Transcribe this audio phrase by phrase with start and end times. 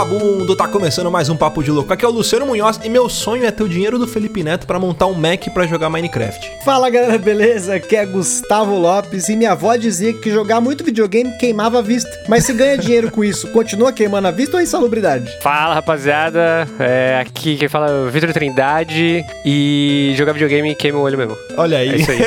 [0.00, 0.56] vagabundo!
[0.56, 1.92] Tá começando mais um Papo de Louco.
[1.92, 4.66] Aqui é o Luciano Munhoz e meu sonho é ter o dinheiro do Felipe Neto
[4.66, 6.50] para montar um Mac para jogar Minecraft.
[6.64, 7.74] Fala galera, beleza?
[7.74, 12.10] Aqui é Gustavo Lopes e minha avó dizia que jogar muito videogame queimava a vista.
[12.26, 15.30] Mas se ganha dinheiro com isso, continua queimando a vista ou é insalubridade?
[15.42, 21.02] Fala rapaziada, é, aqui quem fala é o Vitor Trindade e jogar videogame queima o
[21.02, 21.36] olho mesmo.
[21.58, 21.90] Olha aí.
[21.90, 22.20] É isso aí.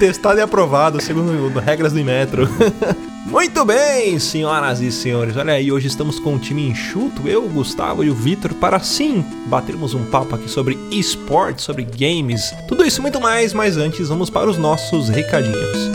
[0.00, 2.48] Testado e aprovado, segundo regras do Metro.
[3.26, 5.36] Muito bem, senhoras e senhores.
[5.36, 8.78] Olha aí, hoje estamos com um time enxuto, eu, o Gustavo e o Vitor, para
[8.78, 13.76] sim batermos um papo aqui sobre esportes, sobre games, tudo isso e muito mais, mas
[13.76, 15.90] antes vamos para os nossos recadinhos.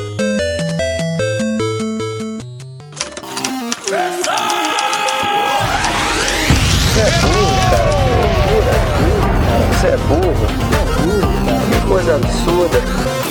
[9.71, 11.81] Você é burro, cara.
[11.81, 13.30] Que coisa absurda.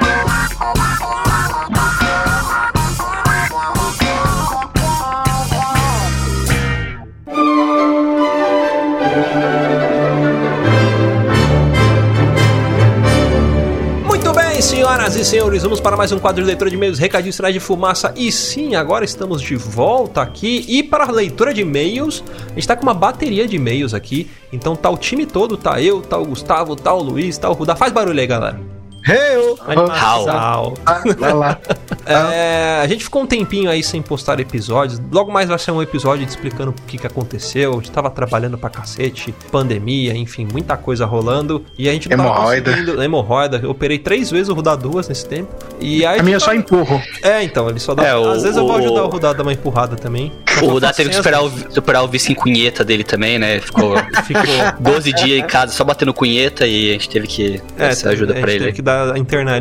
[15.01, 17.59] senhoras e senhores, vamos para mais um quadro de leitura de e-mails, recadinhos, sinais de
[17.59, 18.13] fumaça.
[18.15, 20.63] E sim, agora estamos de volta aqui.
[20.67, 24.29] E para a leitura de e-mails, a gente tá com uma bateria de e-mails aqui.
[24.53, 27.53] Então tá o time todo, tá eu, tá o Gustavo, tá o Luiz, tá o
[27.53, 27.75] Ruda.
[27.75, 28.70] Faz barulho aí, galera.
[29.07, 30.73] Hey, Animação.
[31.17, 31.57] Vai lá.
[32.03, 34.99] É, a gente ficou um tempinho aí sem postar episódios.
[35.11, 37.71] Logo mais vai ser um episódio explicando o que, que aconteceu.
[37.73, 41.63] A gente tava trabalhando pra cacete, pandemia, enfim, muita coisa rolando.
[41.77, 42.71] E a gente não tava Hemorroida.
[42.71, 43.59] conseguindo- Hemorroida.
[43.63, 45.53] Eu operei três vezes o Rudá duas nesse tempo.
[45.79, 46.99] E aí A minha só empurro.
[47.21, 48.03] É, então, ele só dá.
[48.03, 50.31] É, o- Às vezes eu vou ajudar o Rudá a dar uma empurrada também.
[50.63, 53.59] O Rudá teve que superar o, superar o vício em cunheta dele também, né?
[53.59, 53.95] Ficou
[54.25, 54.43] Ficou.
[54.79, 58.35] 12 dias em casa só batendo cunheta e a gente teve que dar essa ajuda
[58.35, 58.59] É, pra ele.
[58.59, 58.90] Teve que dar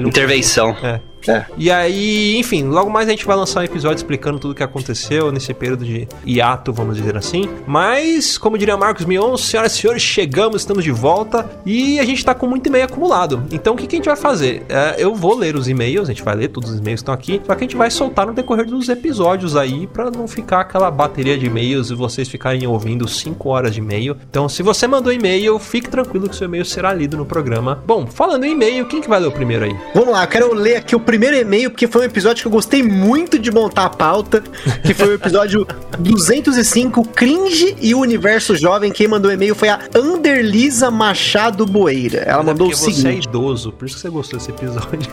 [0.04, 0.76] um Intervenção.
[0.82, 1.00] É.
[1.28, 1.44] É.
[1.56, 4.62] E aí, enfim, logo mais a gente vai lançar um episódio explicando tudo o que
[4.62, 7.48] aconteceu nesse período de hiato, vamos dizer assim.
[7.66, 12.24] Mas, como diria Marcos Mion, senhoras e senhores, chegamos, estamos de volta e a gente
[12.24, 13.44] tá com muito e-mail acumulado.
[13.50, 14.64] Então, o que, que a gente vai fazer?
[14.68, 17.14] É, eu vou ler os e-mails, a gente vai ler todos os e-mails que estão
[17.14, 20.60] aqui, só que a gente vai soltar no decorrer dos episódios aí, pra não ficar
[20.60, 24.16] aquela bateria de e-mails e vocês ficarem ouvindo 5 horas de e-mail.
[24.28, 27.82] Então, se você mandou e-mail, fique tranquilo que seu e-mail será lido no programa.
[27.86, 29.76] Bom, falando em e-mail, quem que vai ler o primeiro aí?
[29.94, 32.52] Vamos lá, eu quero ler aqui o primeiro e-mail, porque foi um episódio que eu
[32.52, 34.42] gostei muito de montar a pauta,
[34.84, 35.66] que foi o episódio
[35.98, 38.92] 205, Cringe e o Universo Jovem.
[38.92, 42.18] Quem mandou e-mail foi a Anderlisa Machado Boeira.
[42.20, 43.24] Ela mandou o É porque você é seguinte.
[43.26, 45.12] idoso, por isso que você gostou desse episódio.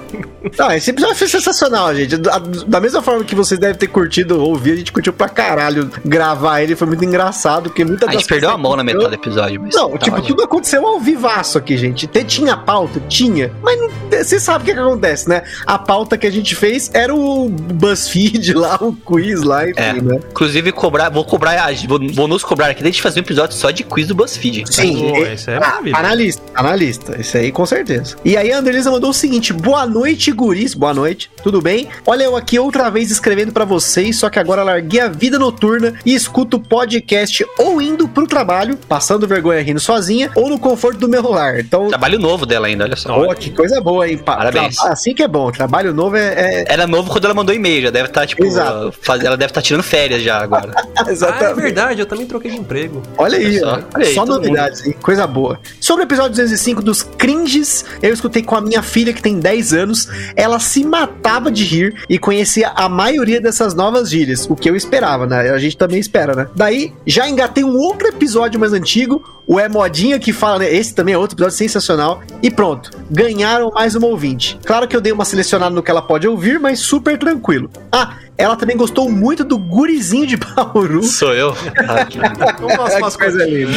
[0.58, 2.18] Não, esse episódio foi sensacional, gente.
[2.18, 5.90] Da, da mesma forma que vocês devem ter curtido ouvir, a gente curtiu pra caralho
[6.06, 6.76] gravar ele.
[6.76, 9.74] Foi muito engraçado, porque muita A gente perdeu a mão na metade do episódio, mas.
[9.76, 10.28] Não, tá tipo, ótimo.
[10.28, 12.06] tudo aconteceu ao vivaço aqui, gente.
[12.08, 13.00] Te- Tinha pauta?
[13.10, 13.52] Tinha.
[13.64, 13.80] Mas
[14.12, 15.42] você sabe o que, que acontece, né?
[15.66, 19.94] A pauta que a gente fez era o BuzzFeed lá, o quiz lá, enfim, É.
[19.94, 20.20] né?
[20.32, 21.56] Inclusive, cobrar, vou cobrar,
[21.88, 24.66] vou, vou nos cobrar aqui, deixa eu fazer um episódio só de quiz do BuzzFeed.
[24.74, 26.00] Sim, Pô, esse é ah, maravilhoso.
[26.06, 28.16] analista, analista, isso aí com certeza.
[28.26, 31.88] E aí a Anderlisa mandou o seguinte: boa noite, guris, boa noite, tudo bem?
[32.06, 35.94] Olha eu aqui outra vez escrevendo pra vocês, só que agora larguei a vida noturna
[36.06, 41.08] e escuto podcast ou indo pro trabalho, passando vergonha rindo sozinha, ou no conforto do
[41.08, 41.60] meu lar.
[41.60, 43.14] Então, Trabalho novo dela ainda, olha só.
[43.26, 44.18] Pô, que coisa boa, hein?
[44.18, 44.78] Pa- Parabéns.
[44.80, 45.52] Assim que é bom.
[45.52, 46.34] Trabalho novo é.
[46.62, 48.94] é- Era novo quando ela mandou e-mail, já deve estar, tipo, Exato.
[49.02, 50.72] faz- ela deve estar tirando férias já agora.
[50.98, 51.62] Ah, é Exatamente.
[51.62, 53.04] verdade, eu também troquei de emprego.
[53.18, 53.80] Olha aí, só.
[53.94, 54.96] Olha aí, só novidades, hein?
[55.02, 55.60] Coisa boa.
[55.80, 59.74] Sobre o episódio 205 dos cringes, eu escutei com a minha filha, que tem 10
[59.74, 60.08] anos.
[60.36, 64.76] Ela se matava de rir e conhecia a maioria dessas novas gírias, o que eu
[64.76, 65.52] esperava, né?
[65.52, 66.48] A gente também espera, né?
[66.56, 70.74] Daí, já engatei um outro episódio mais antigo, o É Modinha que fala, né?
[70.74, 72.22] Esse também é outro episódio sensacional.
[72.44, 74.60] E pronto, ganharam mais uma ouvinte.
[74.66, 77.72] Claro que eu dei uma selecionada no que ela pode ouvir, mas super tranquilo.
[77.90, 81.04] Ah, ela também gostou muito do gurizinho de Bauru.
[81.04, 81.56] Sou eu.
[81.88, 83.72] Ah, que- O nosso coisa linda.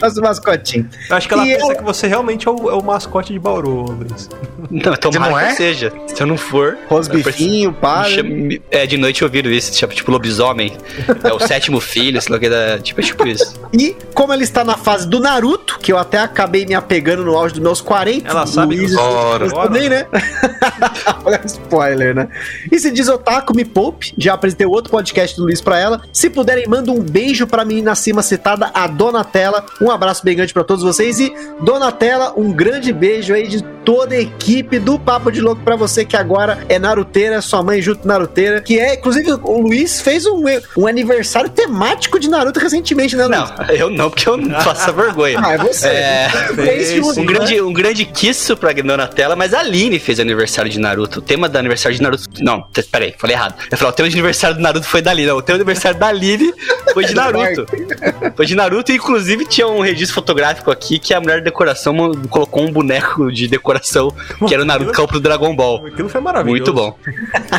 [0.00, 0.88] Nosso mascotinho.
[1.08, 3.32] Eu acho que ela E pensa ela- que você realmente é o, é o mascote
[3.32, 4.28] de Bauru, Luiz.
[4.70, 5.50] Não, tomara não é?
[5.50, 5.92] eu seja.
[6.06, 6.78] Se eu não for.
[6.88, 7.76] Rosbifinho,
[8.08, 8.30] chama-
[8.70, 10.76] É, de noite eu viro isso, tipo, tipo lobisomem.
[11.24, 12.78] É o sétimo filho, sei lá o que da.
[12.78, 13.60] Tipo, é tipo isso.
[13.72, 17.36] E como ela está na fase do Naruto, que eu até acabei me apegando no
[17.36, 18.28] auge dos meus 40.
[18.28, 19.44] Ela sabe Luiz, eu Ora.
[19.46, 20.06] Mas também, né?
[21.24, 22.28] Olha o spoiler, né?
[22.70, 23.64] E se diz Otaku, me
[24.18, 26.02] Já apresentei outro podcast do Luiz pra ela.
[26.12, 29.64] Se puderem, manda um beijo pra menina acima citada, a Donatella.
[29.80, 31.18] Um abraço bem grande pra todos vocês.
[31.20, 35.76] E, Donatella, um grande beijo aí de toda a equipe do Papo de Louco pra
[35.76, 38.60] você que agora é naruteira, sua mãe junto naruteira.
[38.60, 40.44] Que é, inclusive, o Luiz fez um,
[40.76, 43.38] um aniversário temático de Naruto recentemente, né, Luiz?
[43.38, 45.40] Não, eu não, porque eu não faço vergonha.
[45.40, 45.86] Ah, é você.
[45.88, 50.78] É, Fez um- grande, um grande quisso pra Donatella, mas a Aline fez aniversário de
[50.78, 51.18] Naruto.
[51.20, 52.24] O tema do aniversário de Naruto.
[52.40, 53.54] Não, peraí, falei errado.
[53.70, 55.14] Eu falei, o tema de aniversário do Naruto foi da.
[55.14, 56.52] Não, o tema do aniversário da Aline
[56.94, 57.66] foi de Naruto.
[58.36, 62.12] Foi de Naruto e, inclusive, tinha um registro fotográfico aqui que a mulher de decoração
[62.28, 64.14] colocou um boneco de decoração
[64.46, 65.86] que era o Naruto campo do Dragon Ball.
[65.86, 66.72] Aquilo foi maravilhoso.
[66.72, 66.96] Muito bom.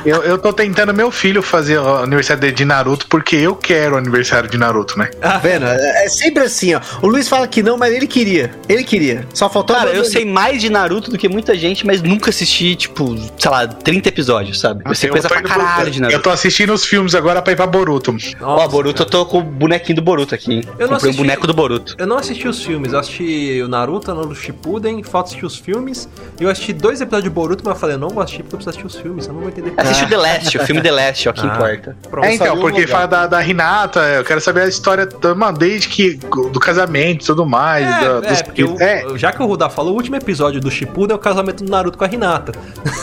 [0.06, 3.98] Eu, eu tô tentando meu filho fazer o aniversário de Naruto porque eu quero o
[3.98, 5.06] aniversário de Naruto, né?
[5.20, 5.66] Tá vendo?
[5.66, 6.82] É é sempre assim, ó.
[7.02, 8.52] O Luiz fala que não, mas ele queria.
[8.68, 9.28] Ele queria.
[9.34, 12.76] Só faltou Cara, eu sei mais de Naruto do que muita gente, mas nunca assisti,
[12.76, 14.84] tipo, sei lá, 30 episódios, sabe?
[14.86, 17.56] Eu sei coisa pra indo pro- caralho Eu tô assistindo os filmes agora pra ir
[17.56, 18.16] pra Boruto.
[18.42, 20.62] Ó, Boruto, eu tô com o bonequinho do Boruto aqui, hein?
[20.78, 21.18] Eu não Comprei um assisti.
[21.18, 21.96] boneco do Boruto.
[21.98, 25.58] Eu não assisti os filmes, eu assisti o Naruto, o Naruto Shippuden, falta assistir os
[25.58, 26.08] filmes.
[26.40, 28.60] Eu assisti dois episódios de Boruto, mas eu falei, eu não vou assistir porque eu
[28.60, 29.74] preciso assistir os filmes, eu não vou entender.
[29.78, 31.46] Assiste o The Last, o filme The Last, ó, que Ah.
[31.46, 31.98] importa.
[32.10, 32.26] Pronto.
[32.26, 32.92] É, então, porque lugar.
[32.92, 36.14] fala da, da Hinata, eu quero saber a história da mano, desde que
[36.52, 37.86] do casamento e tudo mais.
[37.86, 40.60] É, da- é, dos- porque o- é, já que o Ruda falou, o último episódio
[40.60, 42.52] do Shippuden é o casamento do Naruto com a Hinata.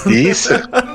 [0.06, 0.48] isso.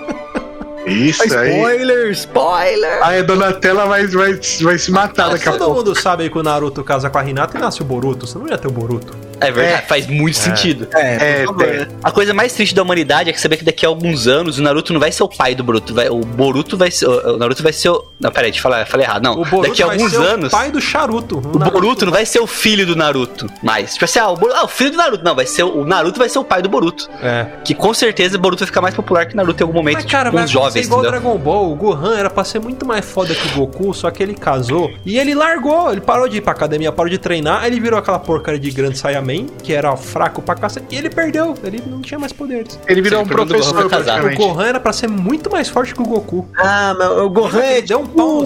[0.86, 1.58] Isso aí.
[1.58, 3.04] Spoiler, spoiler!
[3.04, 5.76] Aí a Donatella vai, vai, vai se matar daqui a Todo pouco.
[5.78, 8.52] mundo sabe que o Naruto casa com a Hinata e nasce o Boruto, senão não
[8.52, 9.16] ia ter o Boruto.
[9.48, 10.88] É verdade, faz muito sentido.
[10.94, 11.88] É, É, é.
[12.04, 14.62] A coisa mais triste da humanidade é que saber que daqui a alguns anos o
[14.64, 17.62] Naruto não vai ser o pai do Boruto, vai, o Boruto vai ser, o Naruto
[17.64, 18.06] vai ser o...
[18.20, 19.24] Não, peraí, deixa eu falar, eu falei errado.
[19.24, 20.48] Não, O Boruto daqui a vai alguns ser anos...
[20.48, 21.38] o pai do Charuto.
[21.38, 23.94] O Boruto não vai ser o filho do Naruto, mais.
[23.94, 25.24] Tipo assim, ah, o, Boruto- ah, o filho do Naruto.
[25.24, 27.10] Não, vai ser o, o Naruto vai ser o pai do Boruto.
[27.22, 27.46] É.
[27.64, 30.06] Que com certeza o Boruto vai ficar mais popular que Naruto em algum momento, Mas,
[30.06, 31.22] cara, tipo, vai jovens, igual o entendeu?
[31.22, 31.72] Dragon Ball.
[31.72, 34.92] O Gohan era pra ser muito mais foda que o Goku, só que ele casou
[35.06, 35.92] e ele largou.
[35.92, 37.66] Ele parou de ir pra academia, parou de treinar.
[37.66, 38.98] Ele virou aquela porcaria de grande
[39.34, 40.86] Saiyaman, que era fraco pra cacete.
[40.92, 41.56] E ele perdeu.
[41.64, 42.80] Ele não tinha mais poderes.
[42.88, 44.26] Ele virou Sim, um Gohan professor, casar.
[44.26, 44.36] O.
[44.36, 46.48] Gohan era pra ser muito mais forte que o Goku.
[46.58, 48.44] Ah, mas o Gohan é Deu um tipo pau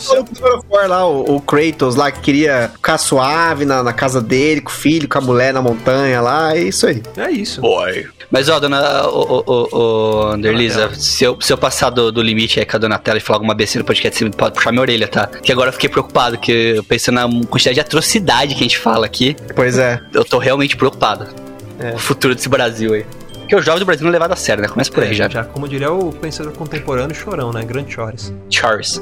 [0.82, 4.70] no lá, o, o Kratos lá, que queria ficar suave na, na casa dele, com
[4.70, 7.04] o filho, com a mulher na montanha lá, é isso aí.
[7.18, 7.62] É isso.
[7.62, 8.08] Boy.
[8.30, 9.08] Mas, ó, dona.
[9.08, 12.76] Ô, ô, ô, ô, Anderlisa, se eu, se eu passar do, do limite aí com
[12.76, 15.28] a Donatella e falar alguma besteira no podcast, você pode puxar minha orelha, tá?
[15.28, 18.78] Que agora eu fiquei preocupado, que eu pensando na quantidade de atrocidade que a gente
[18.78, 20.02] fala aqui, Pois é.
[20.14, 21.28] eu tô realmente preocupado.
[21.80, 21.94] É.
[21.94, 23.06] O futuro desse Brasil aí.
[23.48, 24.68] Porque o jovem do Brasil não é levado a sério, né?
[24.68, 25.30] Começa por aí É, já.
[25.30, 27.64] já, como diria o pensador contemporâneo, chorão, né?
[27.64, 28.34] Grande chores.
[28.50, 29.02] Charles.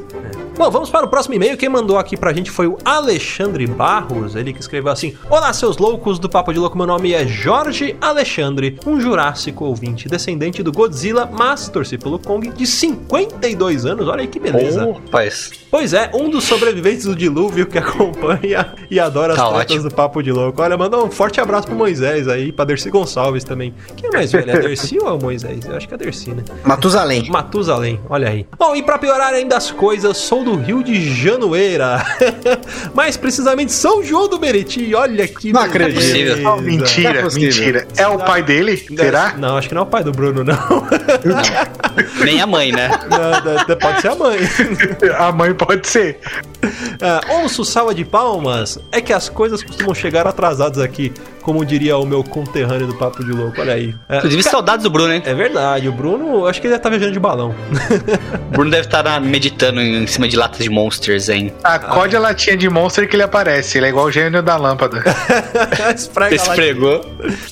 [0.56, 1.58] Bom, vamos para o próximo e-mail.
[1.58, 4.36] Quem mandou aqui pra gente foi o Alexandre Barros.
[4.36, 6.78] Ele que escreveu assim: Olá, seus loucos do Papo de Louco.
[6.78, 12.48] Meu nome é Jorge Alexandre, um jurássico ouvinte, descendente do Godzilla, mas torci pelo Kong,
[12.50, 14.08] de 52 anos.
[14.08, 14.86] Olha aí que beleza.
[14.86, 15.50] Ô, rapaz.
[15.76, 19.90] Pois é, um dos sobreviventes do dilúvio que acompanha e adora as Tá tretas ótimo.
[19.90, 20.62] do Papo de Louco.
[20.62, 23.74] Olha, manda um forte abraço pro Moisés aí, pra Dercy Gonçalves também.
[23.98, 24.50] Quem é mais velho?
[24.52, 25.66] É a Dercy ou é o Moisés?
[25.66, 26.44] Eu acho que é a Dercy, né?
[26.64, 27.30] Matusalém.
[27.30, 28.48] Matusalém, olha aí.
[28.58, 31.84] Bom, e pra piorar ainda as coisas, sou do Rio de Janeiro.
[32.96, 34.96] Mais precisamente São João do Meriti.
[34.96, 36.00] Olha que Não acredito.
[36.00, 36.42] beleza.
[36.42, 37.88] Não, Mentira, Não é mentira.
[37.98, 38.78] É o pai dele?
[38.78, 39.34] Será?
[39.38, 40.56] Não, acho que não é o pai do Bruno, não.
[42.24, 42.90] Nem a mãe, né?
[43.10, 44.40] Não, Pode ser a mãe.
[45.20, 46.20] A mãe pode ser.
[47.02, 48.80] Ah, ouço salva de palmas.
[48.92, 53.24] É que as coisas costumam chegar atrasadas aqui, como diria o meu conterrâneo do Papo
[53.24, 53.62] de Louco.
[53.62, 53.94] Olha aí.
[54.10, 55.22] É, Inclusive, saudades do Bruno, hein?
[55.26, 57.54] é verdade, o Bruno, acho que ele já tá viajando de balão.
[58.50, 61.54] O Bruno deve estar na- meditando em cima de latas de monsters, hein?
[61.64, 63.78] Acode a latinha de monstro que ele aparece.
[63.78, 65.04] Ele é igual o gênio da lâmpada.
[66.32, 67.02] Esfregou.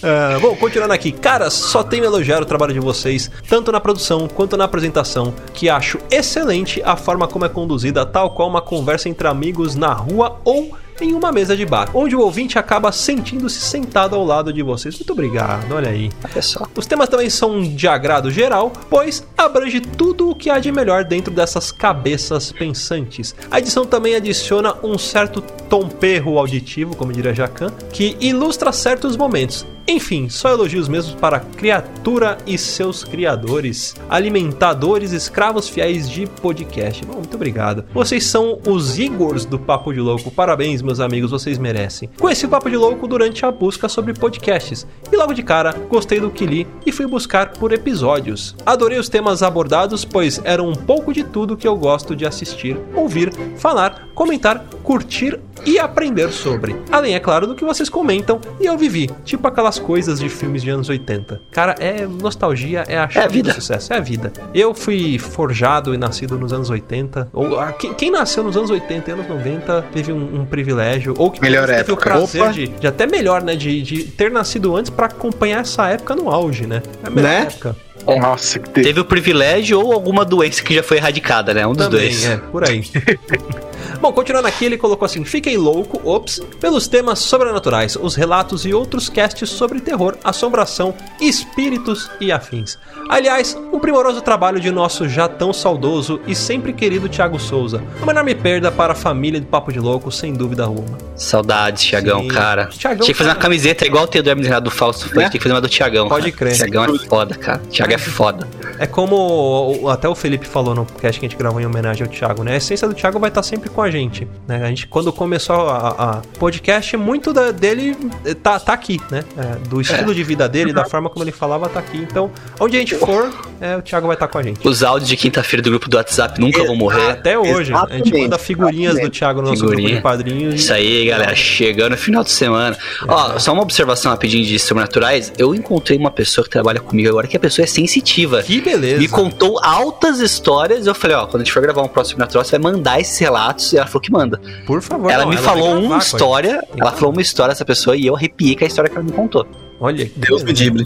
[0.02, 1.12] Ah, bom, continuando aqui.
[1.12, 5.34] Cara, só tenho a elogiar o trabalho de vocês, tanto na produção quanto na apresentação,
[5.54, 9.94] que acho excelente a forma como é conduzida, tal qual uma conversa entre amigos na
[9.94, 14.54] rua ou em uma mesa de bar, onde o ouvinte acaba sentindo-se sentado ao lado
[14.54, 14.96] de vocês.
[14.96, 16.10] Muito obrigado, olha aí.
[16.42, 16.66] Só.
[16.76, 21.04] Os temas também são de agrado geral, pois abrange tudo o que há de melhor
[21.04, 23.36] dentro dessas cabeças pensantes.
[23.52, 29.18] A edição também adiciona um certo tom perro auditivo, como diria Jacan, que ilustra certos
[29.18, 29.66] momentos.
[29.86, 37.04] Enfim, só elogios mesmo para a criatura e seus criadores, alimentadores, escravos fiéis de podcast.
[37.06, 37.84] Bom, muito obrigado.
[37.94, 40.32] Vocês são os Igors do Papo de Louco.
[40.32, 42.10] Parabéns, meus amigos, vocês merecem.
[42.20, 46.20] Conheci o Papo de Louco durante a busca sobre podcasts e logo de cara gostei
[46.20, 48.56] do que li e fui buscar por episódios.
[48.66, 52.78] Adorei os temas abordados, pois eram um pouco de tudo que eu gosto de assistir,
[52.96, 56.76] ouvir, falar, comentar, curtir e aprender sobre.
[56.92, 60.62] Além, é claro, do que vocês comentam e eu vivi, tipo aquelas coisas de filmes
[60.62, 61.42] de anos 80.
[61.52, 63.50] Cara, é nostalgia, é a chave É a vida.
[63.52, 64.32] do sucesso, é a vida.
[64.54, 68.70] Eu fui forjado e nascido nos anos 80, ou ah, quem, quem nasceu nos anos
[68.70, 71.94] 80 e anos 90 teve um, um privilégio, ou que Melhor teve época.
[71.94, 75.88] o prazer de, de até melhor, né, de, de ter nascido antes pra acompanhar essa
[75.90, 76.82] época no auge, né?
[77.04, 77.42] É a melhor Né?
[77.42, 77.76] época.
[78.20, 81.66] Nossa, que te- Teve o privilégio ou alguma doença que já foi erradicada, né?
[81.66, 82.26] Um dos Também, dois.
[82.26, 82.84] é, por aí.
[84.02, 88.74] Bom, continuando aqui, ele colocou assim: Fiquem louco, ops, pelos temas sobrenaturais, os relatos e
[88.74, 92.78] outros casts sobre terror, assombração, espíritos e afins.
[93.10, 97.84] Aliás, um primoroso trabalho de nosso já tão saudoso e sempre querido Thiago Souza.
[98.02, 100.98] Uma enorme perda para a família do Papo de Louco, sem dúvida alguma.
[101.16, 102.28] Saudades, Tiagão, Sim.
[102.30, 102.68] cara.
[102.68, 105.24] Thiagão, Tinha que fazer uma camiseta igual o Teodoro Renato do Fausto Né?
[105.30, 106.08] tem que fazer uma do Tiagão.
[106.08, 106.52] Pode cara.
[106.52, 106.56] crer.
[106.56, 107.62] Tiagão é foda, cara.
[107.70, 108.48] Tiago é foda.
[108.80, 112.12] É como até o Felipe falou no cast que a gente gravou em homenagem ao
[112.12, 112.54] Thiago, né?
[112.54, 114.62] A essência do Thiago vai estar sempre com a gente, né?
[114.64, 119.24] A gente, quando começou a, a podcast, muito da- dele eh, tá, tá aqui, né?
[119.38, 121.98] É, do estilo de vida dele, da forma como ele falava, tá aqui.
[121.98, 124.66] Então, onde a gente for, é, o Thiago vai estar com a gente.
[124.68, 127.12] Os áudios de quinta-feira do grupo do WhatsApp nunca vão morrer.
[127.12, 129.20] Até hoje, a gente Exatamente, manda figurinhas do exatamente.
[129.20, 129.90] Thiago no nosso Figurinha.
[129.90, 130.56] grupo de padrinhos.
[130.56, 131.36] Isso aí, galera.
[131.36, 132.78] Chegando no final de semana.
[133.08, 135.32] Ó, só uma observação rapidinho de sobrenaturais.
[135.38, 138.42] Eu encontrei uma pessoa que trabalha comigo agora que a pessoa é sensitiva.
[138.44, 139.00] Que beleza.
[139.00, 140.86] Me contou altas histórias.
[140.88, 143.18] Eu falei, ó, quando a gente for gravar um próximo natural, você vai mandar esses
[143.18, 143.63] relatos.
[143.72, 144.40] E ela falou que manda.
[144.66, 145.12] Por favor.
[145.12, 146.62] ela não, me vai falou uma história.
[146.76, 149.12] Ela falou uma história dessa pessoa e eu arrepiei com a história que ela me
[149.12, 149.48] contou.
[149.80, 150.86] Olha, Deus me dibre.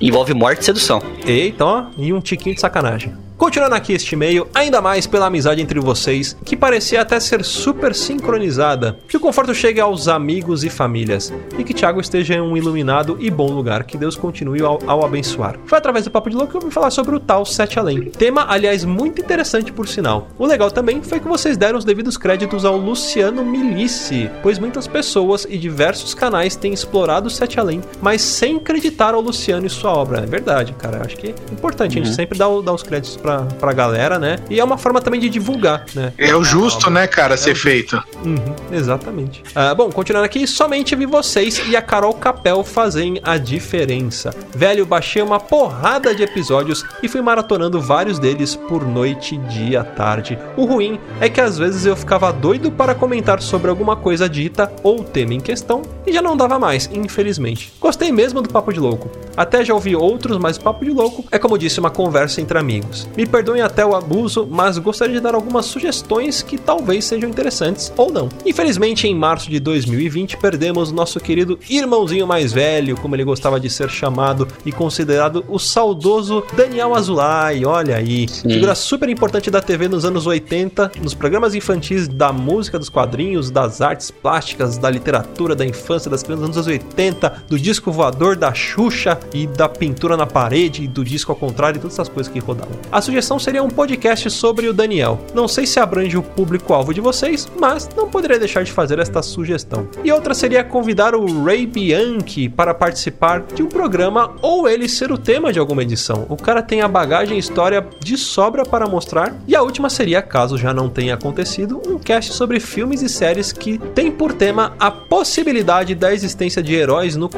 [0.00, 1.02] Envolve morte e sedução.
[1.26, 3.14] Eita, ó, e um tiquinho de sacanagem.
[3.42, 7.92] Continuando aqui este e-mail, ainda mais pela amizade entre vocês, que parecia até ser super
[7.92, 8.96] sincronizada.
[9.08, 13.16] Que o conforto chegue aos amigos e famílias, e que Thiago esteja em um iluminado
[13.18, 13.82] e bom lugar.
[13.82, 15.58] Que Deus continue ao, ao abençoar.
[15.66, 18.10] Foi através do Papo de Louco que eu vim falar sobre o tal Sete Além.
[18.10, 20.28] Tema, aliás, muito interessante por sinal.
[20.38, 24.86] O legal também foi que vocês deram os devidos créditos ao Luciano Milici, pois muitas
[24.86, 29.70] pessoas e diversos canais têm explorado o Sete Além, mas sem acreditar ao Luciano e
[29.70, 30.20] sua obra.
[30.20, 30.98] É verdade, cara.
[30.98, 34.18] Eu acho que é importante a gente sempre dar, dar os créditos pra, pra galera,
[34.18, 34.36] né?
[34.50, 36.12] E é uma forma também de divulgar, né?
[36.18, 38.02] É o justo, né, cara, ser feito.
[38.24, 39.42] Uhum, exatamente.
[39.54, 44.34] Ah, bom, continuando aqui, somente vi vocês e a Carol Capel fazem a diferença.
[44.54, 50.38] Velho, baixei uma porrada de episódios e fui maratonando vários deles por noite, dia, tarde.
[50.56, 54.72] O ruim é que às vezes eu ficava doido para comentar sobre alguma coisa dita
[54.82, 57.72] ou tema em questão e já não dava mais, infelizmente.
[57.80, 59.10] Gostei mesmo do Papo de Louco.
[59.36, 62.58] Até já ouvi outros, mas o Papo de Louco é como disse, uma conversa entre
[62.58, 63.08] amigos.
[63.16, 67.92] Me perdoem até o abuso, mas gostaria de dar algumas sugestões que talvez sejam interessantes
[67.96, 68.28] ou não.
[68.46, 73.68] Infelizmente, em março de 2020, perdemos nosso querido irmãozinho mais velho, como ele gostava de
[73.68, 77.64] ser chamado e considerado o saudoso Daniel Azulay.
[77.64, 82.78] Olha aí, figura super importante da TV nos anos 80, nos programas infantis da música,
[82.78, 87.58] dos quadrinhos, das artes plásticas, da literatura, da infância das crianças nos anos 80, do
[87.58, 91.80] disco voador da Xuxa e da pintura na parede e do disco ao contrário e
[91.80, 92.72] todas essas coisas que rodavam.
[92.90, 95.20] A sugestão seria um podcast sobre o Daniel.
[95.34, 99.20] Não sei se abrange o público-alvo de vocês, mas não poderia deixar de fazer esta
[99.22, 99.88] sugestão.
[100.04, 105.10] E outra seria convidar o Ray Bianchi para participar de um programa ou ele ser
[105.10, 106.26] o tema de alguma edição.
[106.28, 109.34] O cara tem a bagagem e história de sobra para mostrar.
[109.46, 113.52] E a última seria, caso já não tenha acontecido, um cast sobre filmes e séries
[113.52, 117.28] que tem por tema a possibilidade da existência de heróis no,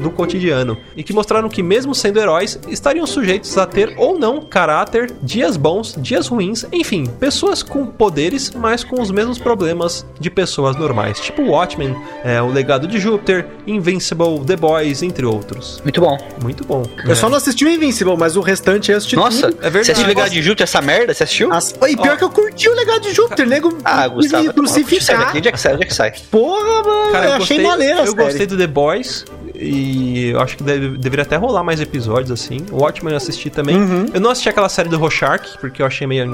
[0.00, 4.42] no cotidiano e que mostraram que, mesmo sendo heróis, estariam sujeitos a ter ou não
[4.42, 10.30] caráter, dias bons, dias ruins, enfim, pessoas com poderes, mas com os mesmos problemas de
[10.30, 15.80] pessoas normais, tipo Watchmen, é, O Legado de Júpiter, Invincible, The Boys, entre outros.
[15.82, 16.16] Muito bom.
[16.42, 16.84] Muito bom.
[17.04, 19.58] Eu só não assisti o Invincible, mas o restante eu assisti Nossa, tudo.
[19.60, 19.86] É verdade.
[19.86, 21.14] você assistiu o Legado de Júpiter, essa merda?
[21.14, 21.52] Você assistiu?
[21.52, 21.74] As...
[21.88, 23.76] E pior que eu curti o legado de Júpiter, nego.
[23.84, 24.42] Ah, Gustavo.
[24.42, 24.48] me.
[24.48, 25.36] Sai crucificar.
[25.36, 25.74] Onde é que sai?
[25.74, 26.12] Onde é que sai?
[26.30, 27.12] Porra, mano.
[27.12, 28.24] Cara, eu eu achei gostei, maneiro eu série.
[28.24, 29.24] gostei do The Boys.
[29.64, 32.58] E eu acho que deve- deveria até rolar mais episódios assim.
[32.70, 33.76] O Watchmen eu assisti também.
[34.12, 36.24] Eu não assisti aquela série do Rorschach, porque eu achei meio.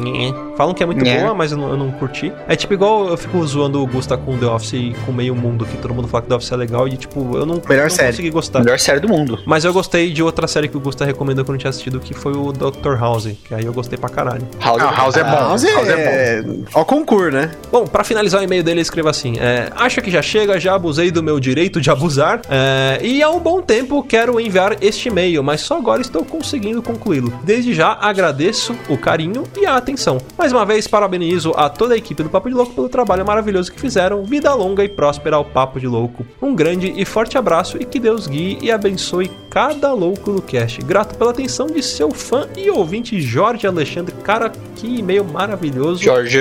[0.57, 2.33] Falam que é muito boa, mas eu não, eu não curti.
[2.49, 5.65] É tipo igual eu fico zoando o Gusta com The Office e com meio mundo,
[5.65, 7.91] que todo mundo fala que The Office é legal e tipo, eu não, Melhor não
[7.91, 8.09] série.
[8.11, 8.61] consegui gostar.
[8.61, 9.39] Melhor série do mundo.
[9.47, 12.01] Mas eu gostei de outra série que o Gusta recomendou que eu não tinha assistido,
[12.01, 12.97] que foi o Dr.
[12.99, 14.47] House, que aí eu gostei pra caralho.
[14.61, 15.31] House, Ah, House é bom.
[15.31, 16.45] House House é é...
[16.75, 17.51] Ó concurso, né?
[17.71, 20.75] Bom, pra finalizar o e-mail dele, ele escreva assim: é, Acha que já chega, já
[20.75, 22.41] abusei do meu direito de abusar.
[22.49, 26.83] é, e há um bom tempo quero enviar este e-mail, mas só agora estou conseguindo
[26.83, 27.33] concluí-lo.
[27.45, 30.19] Desde já agradeço o carinho e a atenção.
[30.37, 33.73] Mais uma vez, parabenizo a toda a equipe do Papo de Louco pelo trabalho maravilhoso
[33.73, 34.25] que fizeram.
[34.25, 36.27] Vida longa e próspera ao Papo de Louco.
[36.41, 40.81] Um grande e forte abraço e que Deus guie e abençoe cada louco do cast.
[40.83, 44.15] Grato pela atenção de seu fã e ouvinte Jorge Alexandre.
[44.23, 46.03] Cara, que e-mail maravilhoso.
[46.03, 46.39] Jorge.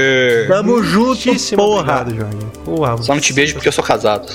[0.48, 2.02] Tamo junto, Muitíssimo porra.
[2.02, 2.38] obrigado, Jorge.
[2.64, 4.32] Porra, Só não te beijo porque eu sou casado.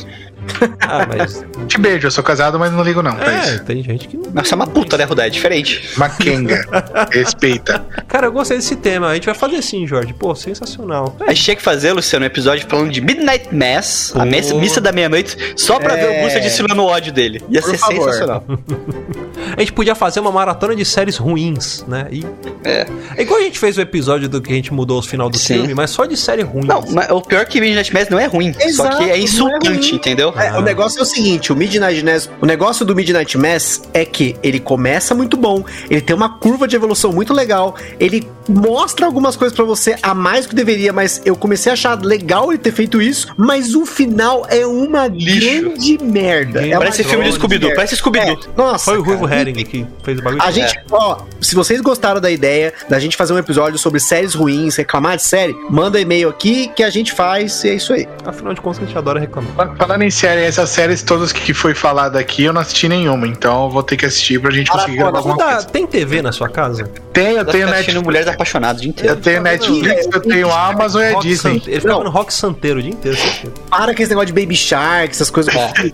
[0.80, 1.44] Ah, mas.
[1.66, 3.64] Te beijo, eu sou casado, mas não ligo não pra É, isso.
[3.64, 4.42] tem gente que não.
[4.44, 5.26] Você é uma puta, né, Rudé?
[5.26, 5.90] É diferente.
[5.96, 6.64] Maquenga.
[7.10, 7.84] Respeita.
[8.06, 9.08] Cara, eu gostei desse tema.
[9.08, 10.12] A gente vai fazer sim, Jorge.
[10.12, 11.16] Pô, sensacional.
[11.20, 14.58] A gente tinha que fazer, Luciano, um episódio falando de Midnight Mass, a Pô.
[14.58, 17.42] missa, da meia-noite, só pra ver o Gusta desfilando o ódio dele.
[17.48, 18.04] Ia Por ser favor.
[18.04, 18.44] sensacional.
[19.56, 22.06] A gente podia fazer uma maratona de séries ruins, né?
[22.10, 22.24] E...
[22.64, 22.86] É.
[23.16, 25.36] É igual a gente fez o episódio do que a gente mudou os final do
[25.38, 25.54] Sim.
[25.58, 26.66] filme, mas só de série ruim.
[26.66, 29.10] Não, mas o pior é que Midnight Mass não é ruim, só Exato, que não
[29.10, 29.96] é é insultante, ruim.
[29.96, 30.33] entendeu?
[30.36, 34.04] É, o negócio é o seguinte, o Midnight Mass, o negócio do Midnight Mass é
[34.04, 39.06] que ele começa muito bom, ele tem uma curva de evolução muito legal, ele mostra
[39.06, 42.50] algumas coisas pra você a mais do que deveria, mas eu comecei a achar legal
[42.52, 45.40] ele ter feito isso, mas o final é uma Lixo.
[45.62, 46.60] grande merda.
[46.66, 48.40] É uma Parece filme grande Scooby-Doo, parece Scooby-Doo.
[48.44, 50.42] É, nossa, Foi o Ruivo Herring que fez o bagulho.
[50.42, 54.34] A gente, ó, se vocês gostaram da ideia da gente fazer um episódio sobre séries
[54.34, 58.06] ruins, reclamar de série, manda e-mail aqui que a gente faz e é isso aí.
[58.24, 59.52] Afinal de contas, a gente adora reclamar.
[59.54, 63.26] Fal- Falando em série, essas séries todas que foi falado aqui, eu não assisti nenhuma,
[63.26, 65.66] então vou ter que assistir pra gente conseguir gravar alguma Tá, coisa.
[65.68, 66.84] tem TV na sua casa?
[67.12, 69.20] Tem, eu tenho fica assistindo Netflix, Apaixonadas o dia eu inteiro.
[69.20, 71.62] tenho Netflix, eu tenho Amazon e a Rock Disney.
[71.66, 72.04] Ele fica Não.
[72.04, 73.18] no Rock Santeiro o dia inteiro.
[73.70, 75.54] Para com esse negócio de Baby Shark, essas coisas.
[75.54, 75.68] É.
[75.74, 75.92] Filho,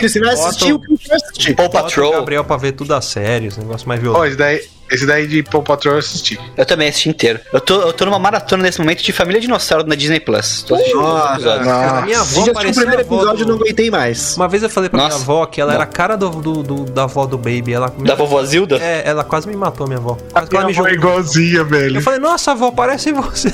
[0.00, 1.54] você vai assistir o que você vai assistir.
[1.54, 4.26] Paw Patrol, Gabriel pra ver tudo a sério, esse negócio mais Ó, violento.
[4.26, 6.38] esse daí, esse daí de Paw Patrol eu assisti.
[6.56, 7.40] eu também assisti inteiro.
[7.52, 10.62] Eu tô, eu tô numa maratona nesse momento de Família Dinossauro na Disney Plus.
[10.62, 11.34] Tô assistindo todos os Nossa.
[11.34, 11.68] episódios.
[11.68, 14.36] A minha Se avó o primeiro episódio, eu do- não aguentei mais.
[14.36, 15.16] Uma vez eu falei pra Nossa.
[15.16, 17.72] minha avó que ela era a cara do, do- do- da avó do Baby.
[17.72, 18.76] Ela, Da vovó Zilda?
[18.78, 20.16] É, ela quase me matou, minha avó.
[20.32, 20.90] Quase me Minha avó é jogou.
[21.10, 21.96] igualzinha, velho.
[21.98, 23.52] Eu falei, nossa, avó, parece você.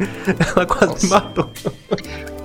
[0.56, 1.50] ela quase me matou.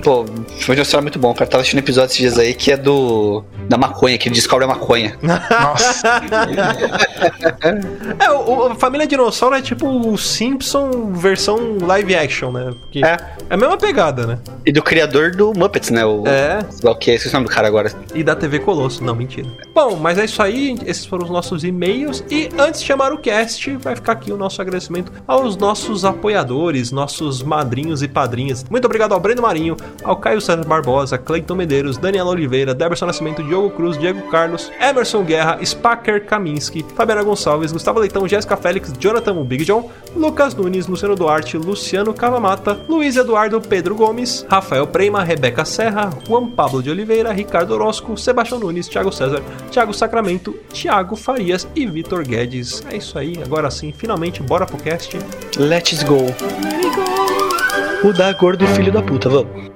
[0.06, 0.24] Pô,
[0.62, 1.50] foi um muito bom, cara.
[1.50, 3.44] Tava assistindo um episódio esses dias aí que é do.
[3.68, 5.18] Da maconha, que ele descobre a maconha.
[5.24, 6.22] Nossa,
[8.20, 12.72] É, o, o- a família dinossauro é tipo o Simpson versão live action, né?
[12.82, 13.18] Porque É.
[13.50, 14.38] é a mesma pegada, né?
[14.66, 16.06] E do criador do Muppets, né?
[16.06, 16.24] O.
[16.28, 16.60] É.
[16.70, 17.92] Sei lá o que, esqueci o nome do cara agora.
[18.14, 19.04] E da TV Colosso.
[19.04, 19.48] Não, mentira.
[19.74, 20.78] Bom, mas é isso aí.
[20.86, 22.24] Esses foram os nossos e-mails.
[22.30, 26.92] E antes de chamar o cast, vai ficar aqui o nosso agradecimento aos nossos apoiadores,
[26.92, 28.64] nossos madrinhos e padrinhas.
[28.70, 33.44] Muito obrigado ao Breno Marinho, ao Caio César Barbosa, Cleiton Medeiros, Daniela Oliveira, Deberson Nascimento,
[33.44, 39.44] Diogo Cruz, Diego Carlos, Emerson Guerra, Spacker Kaminski, Fabiana Gonçalves, Gustavo Leitão, Jéssica Félix, Jonathan
[39.44, 45.66] Big John, Lucas Nunes, Luciano Duarte, Luciano Cavamata, Luiz Eduardo Pedro Gomes, Rafael Prema, Rebeca
[45.66, 51.68] Serra, Juan Pablo de Oliveira, Ricardo Orozco, Sebastião Nunes, Thiago César, Thiago Sacramento, Thiago Farias
[51.76, 52.84] e Vitor Guedes.
[52.90, 55.18] É isso aí, agora sim, finalmente, bora pro cast.
[55.58, 56.26] Let's go.
[58.04, 59.75] O da gordo filho da puta, vamos.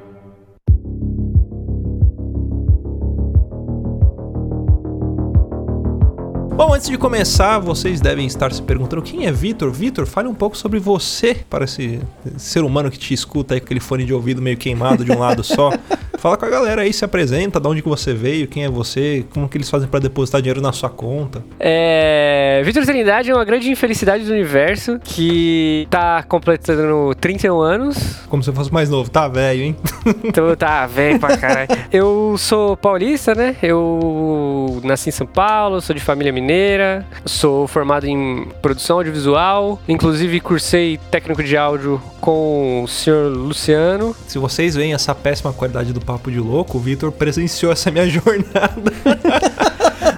[6.80, 9.70] Antes de começar, vocês devem estar se perguntando quem é Vitor.
[9.70, 12.00] Vitor, fale um pouco sobre você, para esse
[12.38, 15.20] ser humano que te escuta aí com aquele fone de ouvido meio queimado de um
[15.20, 15.74] lado só.
[16.20, 19.26] Fala com a galera aí, se apresenta, de onde que você veio, quem é você,
[19.34, 21.42] como que eles fazem para depositar dinheiro na sua conta.
[21.58, 28.20] É, Vitor Trindade é uma grande infelicidade do universo que tá completando 31 anos.
[28.28, 29.76] Como se eu fosse mais novo, tá velho, hein?
[30.24, 31.70] Então tá velho pra caralho.
[31.92, 33.56] Eu sou paulista, né?
[33.64, 40.40] Eu nasci em São Paulo, sou de família mineira, sou formado em produção audiovisual, inclusive
[40.42, 44.16] cursei técnico de áudio com o senhor Luciano.
[44.28, 48.10] Se vocês veem essa péssima qualidade do Papo de Louco, o Vitor presenciou essa minha
[48.10, 48.92] jornada.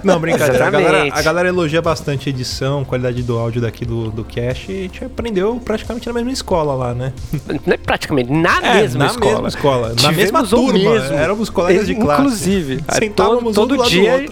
[0.12, 0.66] Não, brincadeira.
[0.66, 4.70] A galera, a galera elogia bastante a edição, qualidade do áudio daqui do, do cast.
[4.70, 7.12] E a gente aprendeu praticamente na mesma escola lá, né?
[7.66, 9.32] Não é praticamente na É, mesma na escola.
[9.32, 9.88] mesma escola.
[9.88, 10.72] Na Tivemos mesma turma.
[10.78, 11.14] mesmo.
[11.16, 12.20] Éramos colegas de classe.
[12.22, 14.26] Inclusive, Sentávamos todo, do todo dia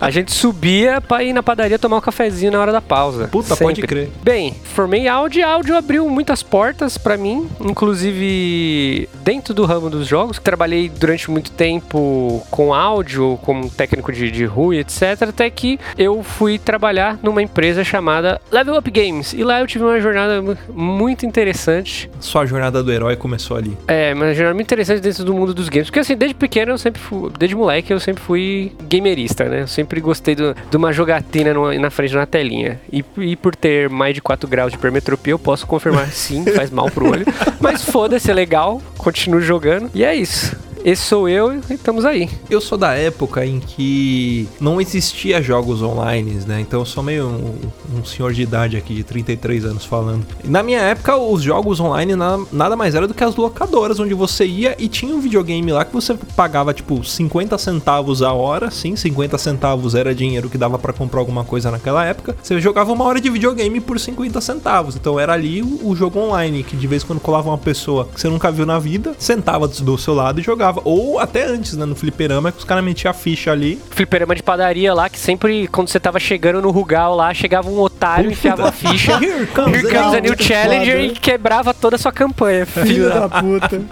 [0.00, 3.28] a gente subia pra ir na padaria tomar um cafezinho na hora da pausa.
[3.28, 4.10] Puta, pode crer.
[4.22, 10.06] Bem, formei áudio e áudio abriu muitas portas pra mim, inclusive dentro do ramo dos
[10.06, 10.38] jogos.
[10.38, 14.78] Trabalhei durante muito tempo com áudio, como técnico de, de rua, e
[15.12, 15.28] etc.
[15.28, 19.32] Até que eu fui trabalhar numa empresa chamada Level Up Games.
[19.32, 22.10] E lá eu tive uma jornada mu- muito interessante.
[22.20, 23.76] Sua jornada do herói começou ali.
[23.88, 25.88] É, uma jornada muito interessante dentro do mundo dos games.
[25.88, 29.62] Porque assim, desde pequeno eu sempre fui, desde moleque eu sempre fui gamerista, né?
[29.62, 32.80] Eu sempre gostei do- de uma jogatina no- na frente de uma telinha.
[32.92, 36.70] E, e por ter mais de 4 graus de hipermetropia, eu posso confirmar sim, faz
[36.70, 37.24] mal pro olho.
[37.60, 39.90] Mas foda-se, é legal, continuo jogando.
[39.94, 40.56] E é isso.
[40.84, 42.28] Esse sou eu e estamos aí.
[42.50, 46.60] Eu sou da época em que não existia jogos online, né?
[46.60, 50.26] Então eu sou meio um, um senhor de idade aqui, de 33 anos falando.
[50.44, 54.12] Na minha época, os jogos online na- nada mais era do que as locadoras, onde
[54.12, 58.70] você ia e tinha um videogame lá que você pagava tipo 50 centavos a hora,
[58.70, 62.36] sim, 50 centavos era dinheiro que dava pra comprar alguma coisa naquela época.
[62.42, 64.96] Você jogava uma hora de videogame por 50 centavos.
[64.96, 68.06] Então era ali o, o jogo online, que de vez em quando colava uma pessoa
[68.12, 70.73] que você nunca viu na vida, sentava do seu lado e jogava.
[70.84, 73.80] Ou até antes, né, no fliperama, que os caras metiam a ficha ali.
[73.90, 77.78] Fliperama de padaria lá, que sempre, quando você tava chegando no Rugal lá, chegava um
[77.80, 79.12] otário, enfiava a ficha.
[79.22, 81.06] Here comes Here comes a new challenger foda.
[81.06, 83.82] e quebrava toda a sua campanha, filho Filho da da puta.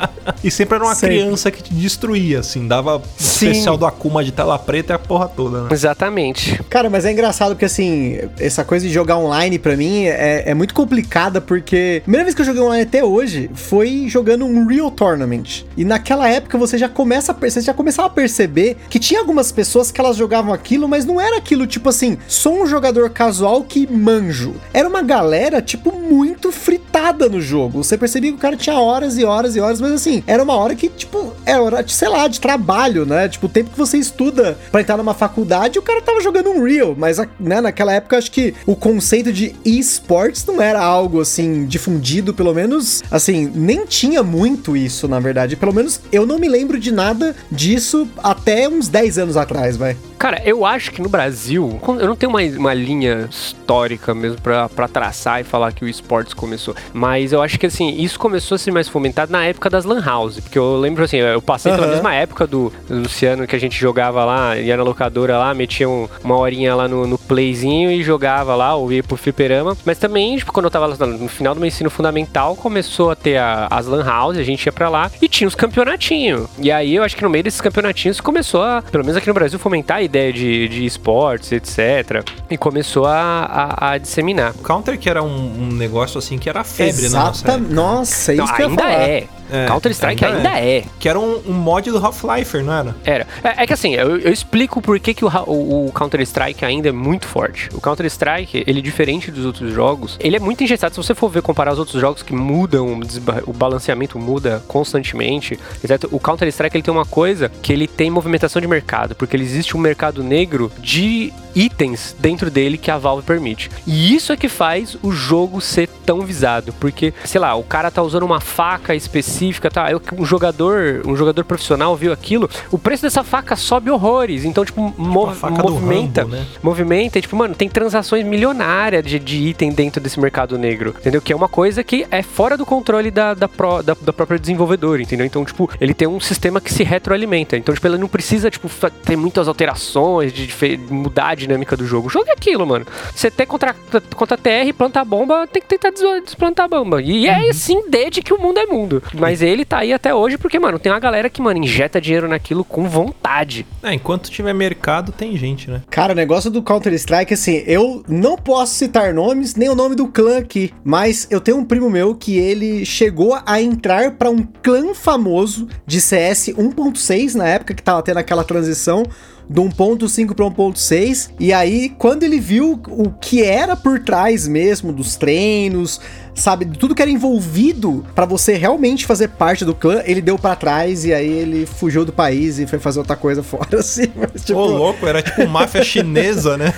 [0.42, 1.16] E sempre era uma Sempre.
[1.18, 2.66] criança que te destruía, assim.
[2.66, 3.50] Dava o Sim.
[3.50, 5.68] especial do Akuma de tela preta e a porra toda, né?
[5.72, 6.60] Exatamente.
[6.68, 10.54] Cara, mas é engraçado porque, assim, essa coisa de jogar online pra mim é, é
[10.54, 14.66] muito complicada porque a primeira vez que eu joguei online até hoje foi jogando um
[14.66, 15.64] Real Tournament.
[15.76, 19.20] E naquela época você já começa a, perce- você já começava a perceber que tinha
[19.20, 23.10] algumas pessoas que elas jogavam aquilo, mas não era aquilo tipo assim, sou um jogador
[23.10, 24.54] casual que manjo.
[24.72, 27.82] Era uma galera, tipo, muito fritada no jogo.
[27.82, 30.54] Você percebia que o cara tinha horas e horas e horas, mas assim, era uma
[30.54, 33.28] hora que, tipo, é hora, sei lá, de trabalho, né?
[33.28, 36.62] Tipo, o tempo que você estuda pra entrar numa faculdade, o cara tava jogando um
[36.62, 41.66] Real, mas né, naquela época acho que o conceito de esportes não era algo assim
[41.66, 45.56] difundido, pelo menos assim, nem tinha muito isso, na verdade.
[45.56, 49.96] Pelo menos eu não me lembro de nada disso até uns 10 anos atrás, vai.
[50.18, 54.68] Cara, eu acho que no Brasil, eu não tenho uma, uma linha histórica mesmo pra,
[54.68, 56.74] pra traçar e falar que o esportes começou.
[56.92, 60.00] Mas eu acho que assim, isso começou a ser mais fomentado na época das Lan
[60.00, 60.38] House.
[60.40, 61.94] Porque eu lembro assim, eu passei pela Aham.
[61.94, 66.08] mesma época do Luciano que a gente jogava lá, ia na locadora lá, metia um-
[66.22, 69.76] uma horinha lá no, no playzinho e jogava lá, ou ia pro fliperama.
[69.84, 73.16] Mas também, tipo, quando eu tava lá no final do meu ensino fundamental, começou a
[73.16, 76.46] ter a- as Lan House, a gente ia pra lá e tinha os campeonatinhos.
[76.58, 79.34] E aí eu acho que no meio desses campeonatinhos começou a, pelo menos aqui no
[79.34, 82.22] Brasil, fomentar a ideia de, de esportes, etc.
[82.50, 83.44] E começou a,
[83.80, 84.50] a- a disseminar.
[84.52, 87.74] O Counter que era um, um negócio assim que era febre na nossa Exata, época.
[87.74, 88.94] nossa, é isso Não, que eu ia ainda falar.
[89.08, 89.24] é.
[89.52, 90.84] É, Counter-Strike ainda ainda, é.
[90.98, 92.96] Que era um, um mod do Half-Life, não era?
[93.04, 93.26] Era.
[93.44, 96.88] É, é que assim, eu, eu explico por que, que o, o- o Counter-Strike ainda
[96.88, 97.68] é muito forte.
[97.74, 100.94] O Counter-Strike, ele é diferente dos outros jogos, ele é muito engessado.
[100.94, 103.00] Se você for ver, comparar os outros jogos que mudam,
[103.46, 108.60] o balanceamento muda constantemente, exceto o Counter-Strike, ele tem uma coisa que ele tem movimentação
[108.60, 113.24] de mercado, porque ele existe um mercado negro de itens dentro dele que a Valve
[113.24, 113.70] permite.
[113.86, 117.90] E isso é que faz o jogo ser tão visado, porque, sei lá, o cara
[117.90, 119.86] tá usando uma faca específica, tá?
[120.18, 124.92] Um jogador, um jogador profissional viu aquilo, o preço dessa faca sobe horrores, então tipo,
[124.98, 126.46] mo- a faca do movimenta, Rambo, né?
[126.62, 131.20] movimenta, e, tipo, mano, tem transações milionárias de, de item dentro desse mercado negro, entendeu?
[131.22, 133.48] Que é uma coisa que é fora do controle da, da,
[133.84, 135.24] da, da própria desenvolvedora, entendeu?
[135.26, 138.68] Então, tipo, ele tem um sistema que se retroalimenta, então, tipo, ele não precisa, tipo,
[139.04, 142.08] ter muitas alterações, de, dife- mudar a dinâmica do jogo.
[142.08, 142.86] O jogo é aquilo, mano.
[143.14, 143.74] Você tem contra,
[144.16, 147.02] contra TR, plantar bomba, tem que tentar des- desplantar a bomba.
[147.02, 149.02] E é assim desde que o mundo é mundo.
[149.14, 152.28] Mas ele tá aí até hoje porque, mano, tem uma galera que, mano, injeta dinheiro
[152.28, 153.66] naquilo com vontade.
[153.82, 155.82] É, enquanto tiver mercado, tem gente, né?
[155.90, 160.06] Cara, o negócio do Counter-Strike, assim, eu não posso citar nomes, nem o nome do
[160.08, 164.42] clã aqui, mas eu tenho um primo meu que ele chegou a entrar pra um
[164.62, 169.02] clã famoso de CS 1.6, na época que tava tendo aquela transição
[169.48, 174.92] do 1.5 para 1.6, e aí quando ele viu o que era por trás mesmo
[174.92, 176.00] dos treinos,
[176.34, 180.38] sabe, de tudo que era envolvido pra você realmente fazer parte do clã, ele deu
[180.38, 184.06] pra trás e aí ele fugiu do país e foi fazer outra coisa fora, assim.
[184.14, 186.72] Mas, tipo, Ô, louco, era tipo máfia chinesa, né?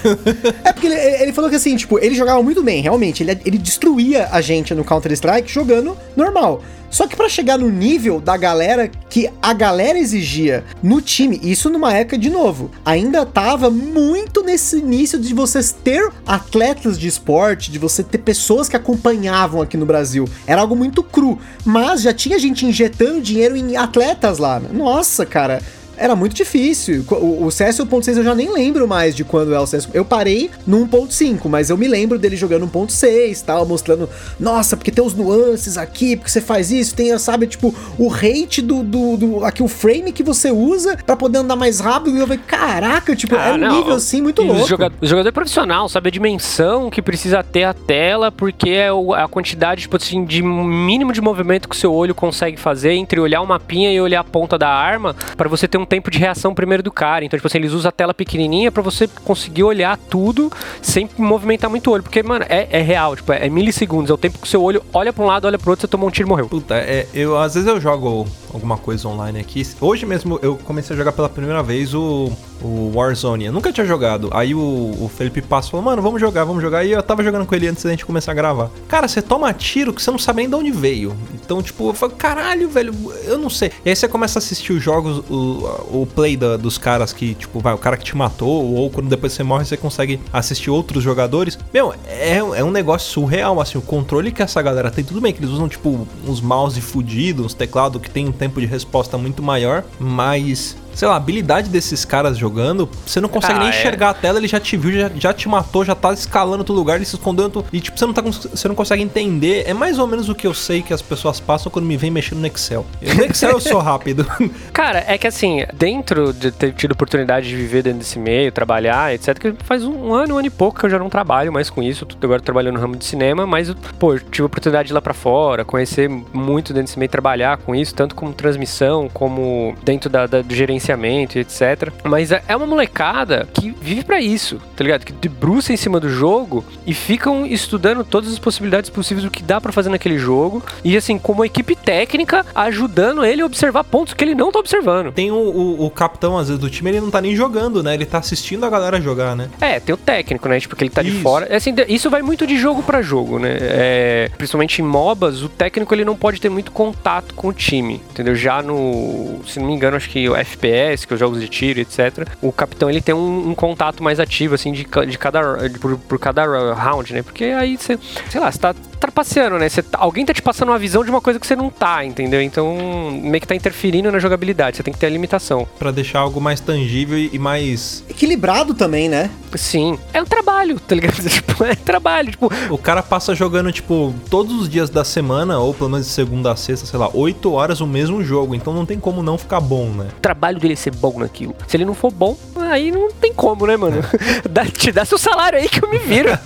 [0.64, 3.22] é porque ele, ele falou que assim, tipo, ele jogava muito bem, realmente.
[3.22, 6.62] Ele, ele destruía a gente no Counter-Strike jogando normal.
[6.94, 11.68] Só que pra chegar no nível da galera que a galera exigia no time, isso
[11.68, 17.72] numa época, de novo, ainda tava muito nesse início de vocês ter atletas de esporte,
[17.72, 20.28] de você ter pessoas que acompanhavam aqui no Brasil.
[20.46, 21.38] Era algo muito cru.
[21.64, 24.60] Mas já tinha gente injetando dinheiro em atletas lá.
[24.60, 25.60] Nossa, cara.
[25.96, 27.04] Era muito difícil.
[27.10, 29.88] O, o CS 1.6 eu já nem lembro mais de quando é o CS.
[29.92, 34.90] Eu parei no 1.5, mas eu me lembro dele jogando 1.6 tal, mostrando, nossa, porque
[34.90, 39.16] tem os nuances aqui, porque você faz isso, tem, sabe, tipo, o rate do, do,
[39.16, 42.16] do aqui, o frame que você usa pra poder andar mais rápido.
[42.16, 44.64] E eu falei, caraca, tipo, Ah, é um não, nível assim muito louco.
[44.64, 48.88] O jogador, o jogador profissional sabe a dimensão que precisa ter a tela, porque é
[49.16, 53.20] a quantidade tipo assim, de mínimo de movimento que o seu olho consegue fazer entre
[53.20, 56.18] olhar o mapinha e olhar a ponta da arma, pra você ter um tempo de
[56.18, 57.24] reação primeiro do cara.
[57.24, 61.70] Então, tipo assim, eles usam a tela pequenininha pra você conseguir olhar tudo sem movimentar
[61.70, 62.02] muito o olho.
[62.02, 64.10] Porque, mano, é, é real, tipo, é milissegundos.
[64.10, 65.88] É o tempo que o seu olho olha pra um lado, olha pro outro, você
[65.88, 66.48] tomou um tiro e morreu.
[66.48, 69.66] Puta, é, eu às vezes eu jogo alguma coisa online aqui.
[69.80, 72.30] Hoje mesmo eu comecei a jogar pela primeira vez o,
[72.62, 73.46] o Warzone.
[73.46, 74.30] Eu nunca tinha jogado.
[74.32, 76.84] Aí o, o Felipe Passo falou, mano, vamos jogar, vamos jogar.
[76.84, 78.70] E eu tava jogando com ele antes da gente começar a gravar.
[78.88, 81.16] Cara, você toma tiro que você não sabe nem de onde veio.
[81.34, 82.94] Então, tipo, eu falo, caralho, velho,
[83.24, 83.72] eu não sei.
[83.84, 87.34] E aí você começa a assistir os jogos, o, o play da- dos caras que,
[87.34, 90.70] tipo, vai, o cara que te matou, ou quando depois você morre, você consegue assistir
[90.70, 91.58] outros jogadores.
[91.72, 95.04] Meu, é, é um negócio surreal, assim, o controle que essa galera tem.
[95.04, 98.60] Tudo bem que eles usam, tipo, uns mouse fudidos, uns teclados que tem um tempo
[98.60, 100.76] de resposta muito maior, mas.
[100.94, 103.70] Sei lá, a habilidade desses caras jogando, você não consegue Ah, nem é.
[103.70, 106.74] enxergar a tela, ele já te viu, já, já te matou, já tá escalando outro
[106.74, 107.44] lugar, ele se escondeu.
[107.44, 109.64] em outro- E tipo, você não, tá, você não consegue entender.
[109.66, 112.10] É mais ou menos o que eu sei que as pessoas passam quando me vem
[112.10, 112.86] mexendo no Excel.
[113.02, 114.24] No Excel eu sou rápido.
[114.72, 119.12] Cara, é que assim, dentro de ter tido oportunidade de viver dentro desse meio, trabalhar,
[119.14, 121.68] etc, que faz um, ano, um ano e pouco que eu já não trabalho mais
[121.70, 122.06] com isso.
[122.10, 124.94] Eu agora trabalhando no ramo de cinema, mas, pô, eu tive a oportunidade de ir
[124.94, 129.74] lá pra fora, conhecer muito dentro desse meio, trabalhar com isso, tanto como transmissão, como
[129.82, 131.90] dentro da, da- do gerenciamento, e etc.
[132.04, 135.04] Mas é é uma molecada que vive pra isso, tá ligado?
[135.04, 139.42] Que debruça em cima do jogo e ficam estudando todas as possibilidades possíveis do que
[139.42, 140.62] dá pra fazer naquele jogo.
[140.84, 145.12] E assim, como equipe técnica, ajudando ele a observar pontos que ele não tá observando.
[145.12, 147.94] Tem o, o- o capitão, às vezes, do time, ele não tá nem jogando, né?
[147.94, 149.48] Ele tá assistindo a galera jogar, né?
[149.60, 150.60] É, tem o técnico, né?
[150.60, 151.20] Tipo, que ele tá de Isso.
[151.20, 151.46] fora.
[151.50, 153.56] É, Assim, de- isso vai muito de jogo pra jogo, né?
[153.60, 158.02] É, principalmente em MOBAs, o técnico ele não pode ter muito contato com o time,
[158.10, 158.34] entendeu?
[158.34, 160.73] Já no, se não me engano, acho que o FPS,
[161.06, 162.26] que é os jogos de tiro, etc.
[162.42, 165.96] O capitão ele tem um, um contato mais ativo, assim, de, de cada, de- por,
[165.98, 167.22] por cada round, né?
[167.22, 167.98] Porque aí você,
[168.30, 169.68] sei lá, você tá trapaceando, né?
[169.68, 172.04] Você tá- alguém tá te passando uma visão de uma coisa que você não tá,
[172.04, 172.40] entendeu?
[172.40, 172.76] Então,
[173.22, 174.76] meio que tá interferindo na jogabilidade.
[174.76, 175.66] Você tem que ter a limitação.
[175.78, 178.02] Pra deixar algo mais tangível e mais.
[178.08, 179.30] Equilibrado também, né?
[179.54, 179.98] Sim.
[180.12, 181.14] É um trabalho, tá ligado?
[181.44, 182.30] Tipo, é trabalho.
[182.30, 186.12] Tipo, O cara passa jogando, tipo, todos os dias da semana, ou pelo menos de
[186.12, 188.54] segunda a sexta, sei lá, 8 horas o mesmo jogo.
[188.54, 190.08] Então não tem como não ficar bom, né?
[190.16, 191.54] o trabalho dele é ser bom naquilo.
[191.68, 194.02] Se ele não for bom, aí não tem como, né, mano?
[194.50, 196.30] Dá- te dá seu salário aí que eu me viro.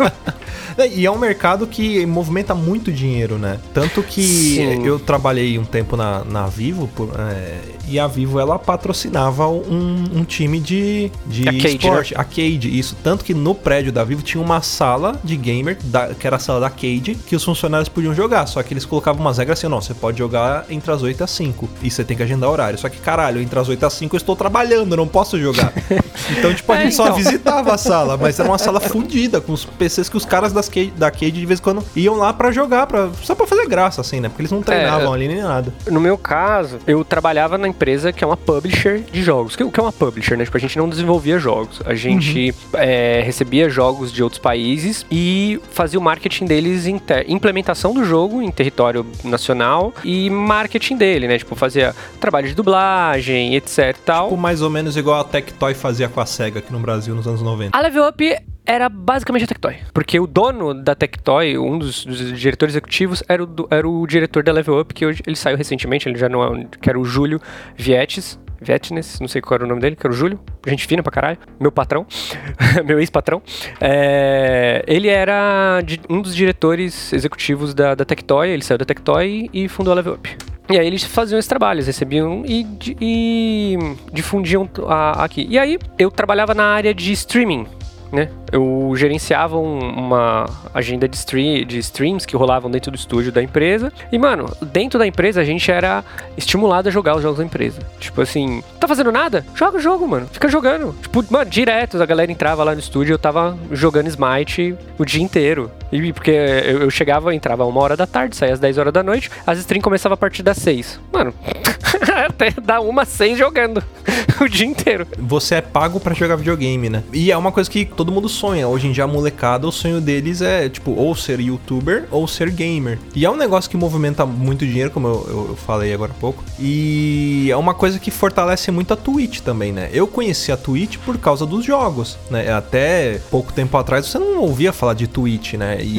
[0.77, 3.59] É, E é um mercado que movimenta muito dinheiro, né?
[3.73, 4.85] Tanto que Sim.
[4.87, 10.05] eu trabalhei um tempo na, na Vivo por- é, e a Vivo ela patrocinava um,
[10.15, 12.97] um time de, de Arcade, esporte, arcade, isso.
[13.03, 16.39] Tanto que no prédio da Vivo tinha uma sala de gamer, da- que era a
[16.39, 18.47] sala da arcade, que os funcionários podiam jogar.
[18.47, 21.25] Só que eles colocavam umas regras assim: não, você pode jogar entre as 8 e
[21.25, 22.79] as 5 e você tem que agendar horário.
[22.79, 25.73] Só que caralho, entre as 8 e as 5 eu estou trabalhando, não posso jogar.
[26.37, 27.17] então, tipo, a É, gente só então.
[27.17, 30.69] visitava a sala, mas era uma sala fodida, com os PCs que os caras das
[30.69, 33.67] Cade- da Cade de vez em quando iam lá pra jogar, pra, só pra fazer
[33.67, 34.29] graça, assim, né?
[34.29, 35.73] Porque eles não treinavam ali nem nada.
[35.91, 39.57] No meu caso, eu trabalhava na empresa que é uma publisher de jogos.
[39.57, 40.45] Que- O que é uma publisher, né?
[40.45, 41.81] Tipo, a gente não desenvolvia jogos.
[41.85, 47.25] A gente é, recebia jogos de outros países e fazia o marketing deles, em ter-
[47.31, 51.39] implementação do jogo em território nacional e marketing dele, né?
[51.39, 54.29] Tipo, fazia trabalho de dublagem, etc e tal.
[54.29, 57.27] Tipo, mais ou menos igual a Tectoy fazia com a SEGA aqui no Brasil nos
[57.27, 57.77] anos 90.
[57.77, 58.37] A Level Up
[58.69, 59.77] era basicamente a Tectoy.
[59.95, 64.43] Porque o dono da Tectoy, um dos, dos diretores executivos, era o, era o diretor
[64.45, 67.05] da Level Up, que hoje ele saiu recentemente, ele já não é, que era o
[67.05, 67.41] Júlio
[67.77, 68.39] Vietes.
[68.61, 71.13] Vietnes, não sei qual era o nome dele, que era o Júlio, gente fina pra
[71.13, 72.05] caralho, meu patrão,
[72.85, 73.41] meu ex-patrão.
[73.81, 79.69] É, ele era um dos diretores executivos da, da Tectoy, ele saiu da Tectoy e
[79.69, 80.37] fundou a Level Up.
[80.71, 82.67] E aí eles faziam esses trabalhos, recebiam e,
[83.01, 83.79] e
[84.13, 85.47] difundiam a- aqui.
[85.49, 87.65] E aí eu trabalhava na área de streaming
[88.13, 88.29] né?
[88.51, 93.43] Eu gerenciava um- uma agenda de, stream, de streams que rolavam dentro do estúdio da
[93.43, 93.93] empresa.
[94.11, 96.03] E, mano, dentro da empresa a gente era
[96.37, 97.81] estimulado a jogar os jogos da empresa.
[98.01, 99.45] Tipo assim, tá fazendo nada?
[99.55, 100.27] Joga o jogo, mano.
[100.33, 100.95] Fica jogando.
[101.03, 105.23] Tipo, mano, direto a galera entrava lá no estúdio eu tava jogando Smite o dia
[105.23, 105.71] inteiro.
[105.91, 109.31] E porque eu, chegava, entrava uma hora da tarde, saía às 10 horas da noite,
[109.47, 111.01] as streams começavam a partir das 6.
[111.13, 111.33] Mano,
[112.27, 113.83] até dá uma às 6 jogando
[114.41, 115.07] o dia inteiro.
[115.19, 117.03] Você é pago pra jogar videogame, né?
[117.13, 118.69] E é uma coisa que todo mundo sonha.
[118.69, 122.49] Hoje em dia, a molecada, o sonho deles é, tipo, ou ser youtuber ou ser
[122.53, 122.97] gamer.
[123.13, 126.21] E é um negócio que movimenta muito dinheiro, como eu, eu- eu falei agora há
[126.21, 126.45] pouco.
[126.61, 129.91] E é uma coisa que fortalece muito a Twitch também, né?
[129.93, 132.53] Eu conheci a Twitch por causa dos jogos, né?
[132.53, 135.79] Até pouco tempo atrás você não ouvia falar de Twitch, né?
[135.83, 135.99] E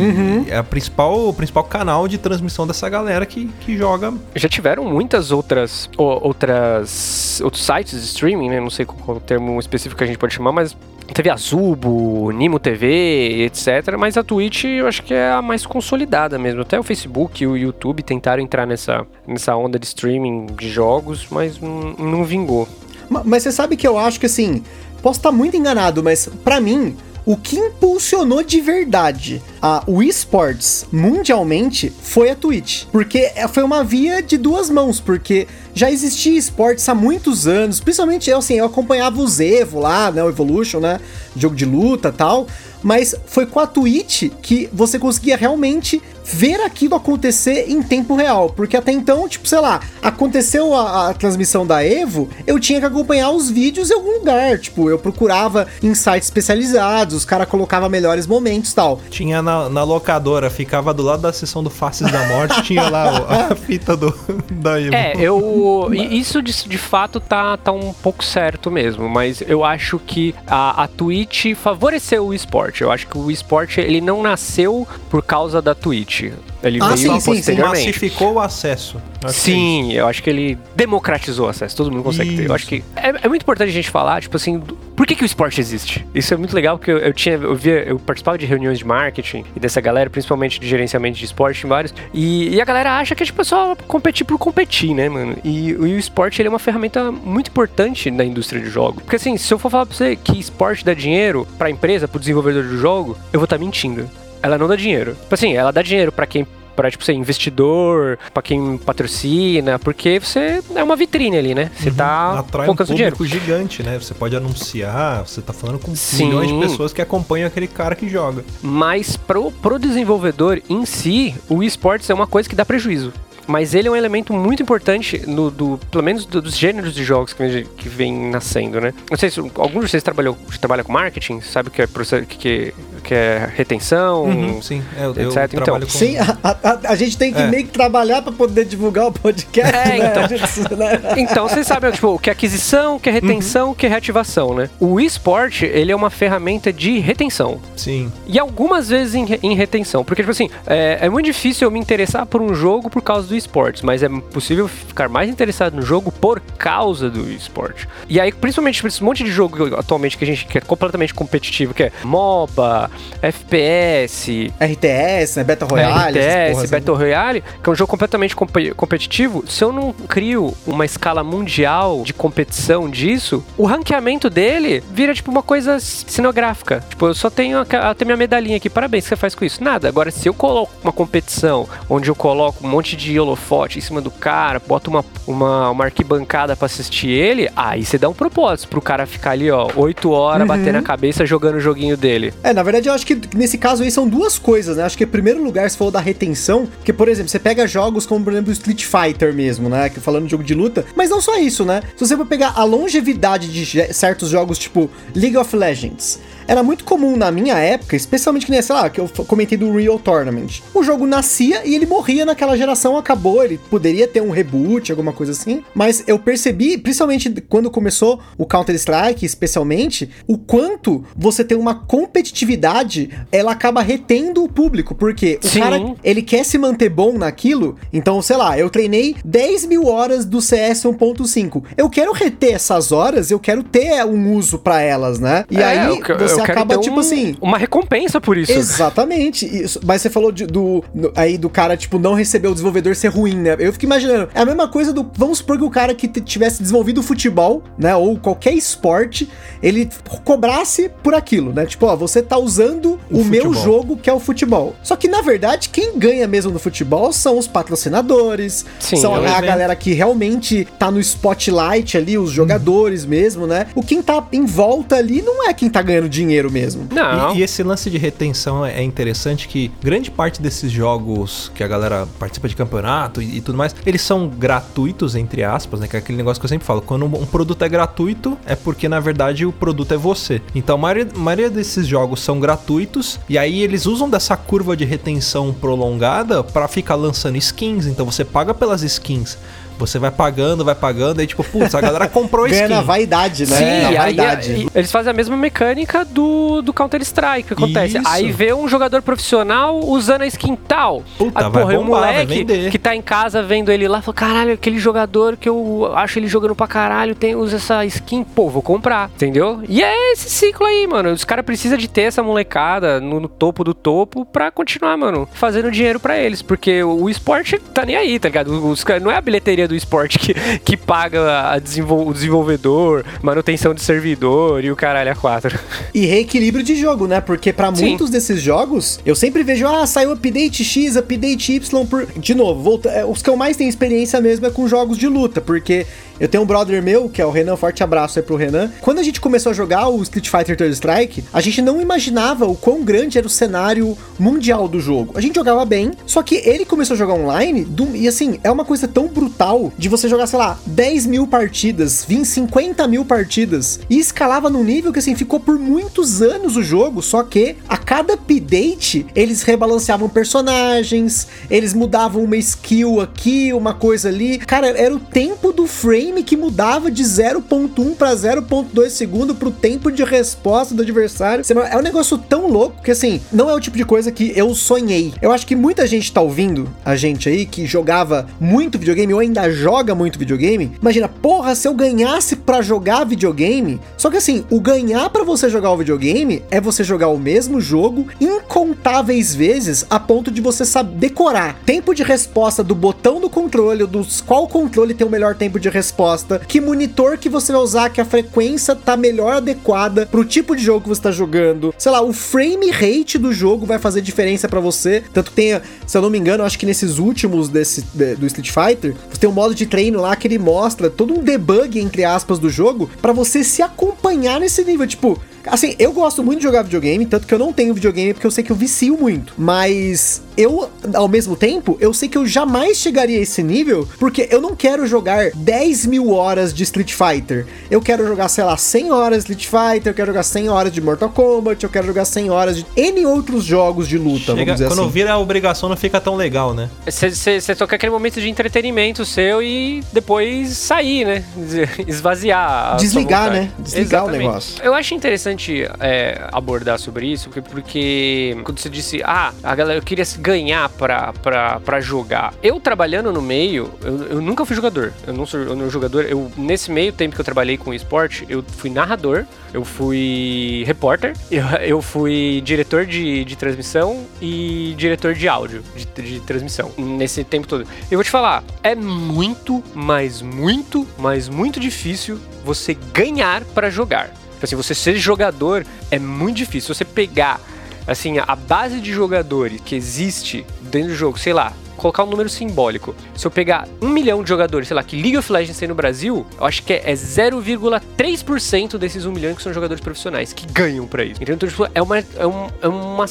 [0.49, 4.85] é a principal, o principal canal de transmissão dessa galera que, que joga Já tiveram
[4.85, 8.59] muitas outras outras outros sites de streaming, né?
[8.61, 10.75] Não sei qual o termo específico que a gente pode chamar, mas
[11.13, 13.95] teve a Zubo, Nimo TV, etc.
[13.97, 16.61] Mas a Twitch eu acho que é a mais consolidada mesmo.
[16.61, 21.27] Até o Facebook e o YouTube tentaram entrar nessa, nessa onda de streaming de jogos,
[21.29, 22.67] mas não, não vingou.
[23.09, 24.63] Ma- Mas você sabe que eu acho que assim,
[25.01, 26.95] posso estar muito enganado, mas pra mim,
[27.29, 32.85] o que impulsionou de verdade a, esports mundialmente foi a Twitch.
[32.91, 37.79] Porque é- foi uma via de duas mãos, porque já existia esportes há muitos anos,
[37.79, 40.99] principalmente eu, assim, eu acompanhava o Zevo lá, né, o Evolution, né,
[41.37, 42.47] jogo de luta tal,
[42.81, 48.49] mas foi com a Twitch que você conseguia realmente ver aquilo acontecer em tempo real,
[48.49, 52.85] porque até então, tipo, sei lá, aconteceu a, a transmissão da Evo, eu tinha que
[52.85, 57.89] acompanhar os vídeos em algum lugar, tipo, eu procurava em sites especializados, os caras colocavam
[57.89, 58.99] melhores momentos tal.
[59.09, 63.49] Tinha na, na locadora, ficava do lado da sessão do Faces da Morte, tinha lá
[63.51, 64.13] a fita do,
[64.51, 64.95] da Evo.
[64.95, 65.89] É, eu.
[65.93, 70.83] Isso de, de fato tá, tá um pouco certo mesmo, mas eu acho que a,
[70.83, 72.81] a Twitch favoreceu o esporte.
[72.81, 76.18] Eu acho que o esporte ele não nasceu por causa da Twitch.
[76.61, 77.55] Ele Ah, veio sim, sim.
[77.55, 78.97] Massificou o acesso.
[79.23, 82.45] Acho é Sim, eu acho que ele democratizou o acesso, todo mundo consegue ter.
[82.49, 85.15] Eu acho que é, é muito importante a gente falar, tipo assim, do- por que,
[85.15, 86.05] que o esporte existe?
[86.13, 88.85] Isso é muito legal porque eu, eu tinha, eu via, eu participava de reuniões de
[88.85, 92.97] marketing e dessa galera, principalmente de gerenciamento de esporte em vários, e, e a galera
[92.97, 95.37] acha que é tipo só competir por competir, né, mano?
[95.43, 99.01] E, e o esporte ele é uma ferramenta muito importante na indústria de jogo.
[99.01, 102.19] Porque assim, se eu for falar pra você que esporte dá dinheiro pra empresa, pro
[102.19, 104.09] desenvolvedor do jogo, eu vou estar mentindo.
[104.41, 105.15] Ela não dá dinheiro.
[105.21, 110.17] Tipo assim, ela dá dinheiro pra quem para tipo ser investidor, pra quem patrocina, porque
[110.17, 111.69] você é uma vitrine ali, né?
[111.77, 112.39] Você tá Uhum.
[112.39, 113.17] Atrai um seu dinheiro.
[113.17, 113.99] público gigante, né?
[113.99, 116.27] Você pode anunciar, você tá falando com Sim.
[116.27, 118.45] milhões de pessoas que acompanham aquele cara que joga.
[118.61, 123.11] Mas pro, pro desenvolvedor em si, o esportes é uma coisa que dá prejuízo.
[123.45, 127.03] Mas ele é um elemento muito importante, no, do, pelo menos do- dos gêneros de
[127.03, 128.93] jogos que, vem- que vem nascendo, né?
[129.09, 132.37] Não sei se algum de vocês trabalhou, trabalha com marketing, sabe o que é, que,
[132.37, 132.73] que,
[133.09, 135.45] que é retenção, Uhum, sim, é, eu, eu etc.
[135.51, 135.91] Então, trabalho com...
[135.91, 137.47] Sim, a, a- a gente tem que É.
[137.47, 139.75] meio que trabalhar pra poder divulgar o podcast.
[139.75, 140.07] É, né?
[140.11, 140.27] então.
[140.27, 140.99] Gente- né?
[141.17, 143.89] Então, vocês sabem, tipo, o que é aquisição, o que é retenção, o que é
[143.89, 144.69] reativação, né?
[144.79, 147.59] O esporte, ele é uma ferramenta de retenção.
[147.75, 150.03] Sim, E algumas vezes em, em retenção.
[150.03, 153.27] Porque, tipo assim, é, é muito difícil eu me interessar por um jogo por causa
[153.27, 157.87] do esportes, mas é possível ficar mais interessado no jogo por causa do esporte.
[158.07, 161.13] E aí, principalmente por esse monte de jogo atualmente que a gente que é completamente
[161.13, 165.43] competitivo, que é MOBA, FPS, RTS, né?
[165.43, 166.17] Battle Royale.
[166.19, 170.53] RTS, porras, Battle Royale, que é um jogo completamente compe- competitivo, se eu não crio
[170.65, 176.83] uma escala mundial de competição disso, o ranqueamento dele vira tipo uma coisa cenográfica.
[176.89, 179.35] Tipo, eu só tenho a, a ter minha medalhinha aqui, parabéns, o que você faz
[179.35, 179.63] com isso?
[179.63, 179.87] Nada.
[179.87, 184.01] Agora, se eu coloco uma competição onde eu coloco um monte de holofote em cima
[184.01, 188.69] do cara, boto uma, uma, uma arquibancada pra assistir ele, aí você dá um propósito
[188.69, 192.33] pro cara ficar ali, ó, 8 horas batendo a cabeça jogando o joguinho dele.
[192.43, 194.83] É, na verdade, eu acho que nesse caso aí são duas coisas, né?
[194.83, 198.05] Acho que em primeiro lugar, se for da retenção, porque, por exemplo, você pega jogos
[198.05, 199.89] como, por exemplo, Street Fighter mesmo, né?
[199.89, 201.81] Que falando de jogo de luta, mas não só isso, né?
[201.95, 206.19] Se você for pegar a longevidade de certos jogos, tipo League of Legends.
[206.49, 209.71] Era muito comum na minha época, especialmente que nem, sei lá, que eu comentei do
[209.71, 210.61] Real Tournament.
[210.73, 215.13] O jogo nascia e ele morria naquela geração, acabou, ele poderia ter um reboot, alguma
[215.13, 215.63] coisa assim.
[215.75, 223.11] Mas eu percebi, principalmente quando começou o Counter-Strike, especialmente, o quanto você tem uma competitividade,
[223.31, 225.59] ela acaba retendo o público, porque o Sim.
[225.59, 230.25] cara, ele quer se manter bom naquilo, então, sei lá, eu treinei 10 mil horas
[230.25, 231.63] do CS 1.5.
[231.77, 235.45] Eu quero reter essas horas, eu quero ter um uso pra elas, né?
[235.51, 237.35] E É, aí, o que- você eu quero acaba, ter tipo assim.
[237.41, 238.51] Uma recompensa por isso.
[238.51, 239.45] Exatamente.
[239.45, 239.79] Isso.
[239.85, 240.83] Mas você falou de- do
[241.15, 243.55] aí do cara, tipo, não receber o desenvolvedor ser ruim, né?
[243.59, 244.29] Eu fico imaginando.
[244.33, 245.09] É a mesma coisa do.
[245.15, 247.95] Vamos supor que o cara que tivesse desenvolvido o futebol, né?
[247.95, 249.29] Ou qualquer esporte,
[249.61, 249.89] ele
[250.23, 251.65] cobrasse por aquilo, né?
[251.65, 254.75] Tipo, ó, você tá usando o, O meu jogo, que é o futebol.
[254.83, 259.27] Só que, na verdade, quem ganha mesmo no futebol são os patrocinadores, Sim, são é
[259.27, 263.67] a, a galera que realmente tá no spotlight ali, os jogadores mesmo, né?
[263.75, 266.87] O quem tá em volta ali não é quem tá ganhando dinheiro mesmo.
[266.91, 267.35] Não.
[267.35, 271.63] E, e esse lance de retenção é é interessante que grande parte desses jogos que
[271.63, 275.87] a galera participa de campeonato e, e tudo mais, eles são gratuitos, entre aspas, né?
[275.87, 276.81] Que é aquele negócio que eu sempre falo.
[276.81, 280.41] Quando um produto é gratuito, é porque na verdade o produto é você.
[280.55, 284.77] Então a maioria, a maioria desses jogos são gratuitos e aí eles usam dessa curva
[284.77, 287.85] de retenção prolongada pra ficar lançando skins.
[287.85, 289.37] Então você paga pelas skins.
[289.79, 292.73] Você vai pagando, vai pagando, aí tipo, putz, a galera comprou a Ganha skin.
[292.75, 293.55] na vaidade, né?
[293.57, 294.51] Sim, na aí, vaidade.
[294.51, 297.53] aí, eles fazem a mesma mecânica do, do Counter-Strike.
[297.53, 297.97] O que acontece?
[297.97, 298.07] Isso.
[298.07, 301.03] Aí vê um jogador profissional usando a skin tal.
[301.17, 302.71] Puta, aí, vai porra, o bombar, vai moleque vender.
[302.71, 306.27] que tá em casa vendo ele lá, fala, caralho, aquele jogador que eu acho ele
[306.27, 309.61] jogando pra caralho, tem, usa essa skin, pô, vou comprar, entendeu?
[309.69, 311.11] E é esse ciclo aí, mano.
[311.11, 315.27] Os caras precisam de ter essa molecada no, no topo do topo pra continuar, mano,
[315.33, 316.41] fazendo dinheiro pra eles.
[316.41, 318.67] Porque o, o esporte tá nem aí, tá ligado?
[318.69, 323.05] Os, caras- não é a bilheteria do esporte que, que paga a desenvol- o desenvolvedor,
[323.21, 325.57] manutenção de servidor e o caralho a quatro.
[325.93, 327.21] E reequilíbrio de jogo, né?
[327.21, 327.89] Porque pra Sim.
[327.89, 332.05] muitos desses jogos, eu sempre vejo, ah, saiu update X, update Y por.
[332.17, 332.89] De novo, volta...
[332.89, 335.85] é, os que eu mais tenho experiência mesmo é com jogos de luta, porque
[336.19, 338.71] eu tenho um brother meu, que é o Renan, forte abraço aí pro Renan.
[338.81, 342.45] Quando a gente começou a jogar o Street Fighter Third Strike, a gente não imaginava
[342.45, 345.13] o quão grande era o cenário mundial do jogo.
[345.15, 348.65] A gente jogava bem, só que ele começou a jogar online, e assim, é uma
[348.65, 353.79] coisa tão brutal de você jogar, sei lá, 10 mil partidas, 20, 50 mil partidas,
[353.89, 357.77] e escalava num nível que assim, ficou por muitos anos o jogo, só que a
[357.77, 364.37] cada update eles rebalanceavam personagens, eles mudavam uma skill aqui, uma coisa ali.
[364.39, 369.91] Cara, era o tempo do frame que mudava de 0.1 para 0.2 segundo pro tempo
[369.91, 371.43] de resposta do adversário.
[371.71, 374.53] É um negócio tão louco que assim, não é o tipo de coisa que eu
[374.53, 375.13] sonhei.
[375.21, 379.19] Eu acho que muita gente tá ouvindo a gente aí que jogava muito videogame ou
[379.19, 380.71] ainda joga muito videogame.
[380.81, 383.79] Imagina, porra, se eu ganhasse pra jogar videogame.
[383.97, 387.61] Só que assim, o ganhar pra você jogar o videogame é você jogar o mesmo
[387.61, 393.29] jogo incontáveis vezes a ponto de você saber decorar tempo de resposta do botão do
[393.29, 395.98] controle, dos qual controle tem o melhor tempo de resposta,
[396.47, 400.63] que monitor que você vai usar, que a frequência tá melhor adequada pro tipo de
[400.63, 401.73] jogo que você tá jogando.
[401.77, 405.03] Sei lá, o frame rate do jogo vai fazer diferença pra você.
[405.13, 408.25] Tanto que tem, se eu não me engano, acho que nesses últimos desse, de- do
[408.25, 411.79] Street Fighter, você tem um modo de treino lá que ele mostra todo um debug,
[411.79, 414.87] entre aspas, do jogo, pra você se acompanhar nesse nível.
[414.87, 415.19] Tipo,
[415.51, 418.31] Assim, eu gosto muito de jogar videogame, tanto que eu não tenho videogame porque eu
[418.31, 419.33] sei que eu vicio muito.
[419.37, 424.27] Mas eu, ao mesmo tempo, eu sei que eu jamais chegaria a esse nível porque
[424.31, 427.45] eu não quero jogar 10 mil horas de Street Fighter.
[427.69, 430.71] Eu quero jogar, sei lá, 100 horas de Street Fighter, eu quero jogar 100 horas
[430.71, 434.35] de Mortal Kombat, eu quero jogar 100 horas de N outros jogos de luta, Chega-
[434.35, 434.89] vamos dizer quando assim.
[434.91, 436.69] vira a obrigação não fica tão legal, né?
[436.85, 441.23] Você toca aquele momento de entretenimento seu e depois sair, né?
[441.87, 442.77] Esvaziar.
[442.77, 443.51] Desligar, né?
[443.59, 444.27] Desligar o Exatamente.
[444.27, 444.63] negócio.
[444.63, 445.38] Eu acho interessante
[445.79, 450.69] é, abordar sobre isso, porque, porque quando você disse, ah, a galera, eu queria ganhar
[450.69, 452.33] pra, pra, pra jogar.
[452.41, 454.93] Eu trabalhando no meio, eu, eu nunca fui jogador.
[455.05, 456.05] Eu não sou eu não jogador.
[456.05, 461.13] Eu, nesse meio tempo que eu trabalhei com esporte, eu fui narrador, eu fui repórter,
[461.31, 466.71] eu, eu fui diretor de, de transmissão e diretor de áudio de, de transmissão.
[466.77, 467.65] Nesse tempo todo.
[467.89, 474.11] Eu vou te falar, é muito, mas muito, mas muito difícil você ganhar pra jogar.
[474.39, 476.73] Tipo assim, você ser jogador é muito difícil.
[476.73, 477.41] Você pegar,
[477.85, 482.29] assim, a base de jogadores que existe dentro do jogo, sei lá, colocar um número
[482.29, 482.95] simbólico.
[483.15, 485.75] Se eu pegar um milhão de jogadores, sei lá, que League of Legends tem no
[485.75, 490.45] Brasil, eu acho que é, é 0,3% desses um milhão que são jogadores profissionais que
[490.47, 491.21] ganham pra isso.
[491.21, 493.05] Então, tipo, é uma, é um, é uma,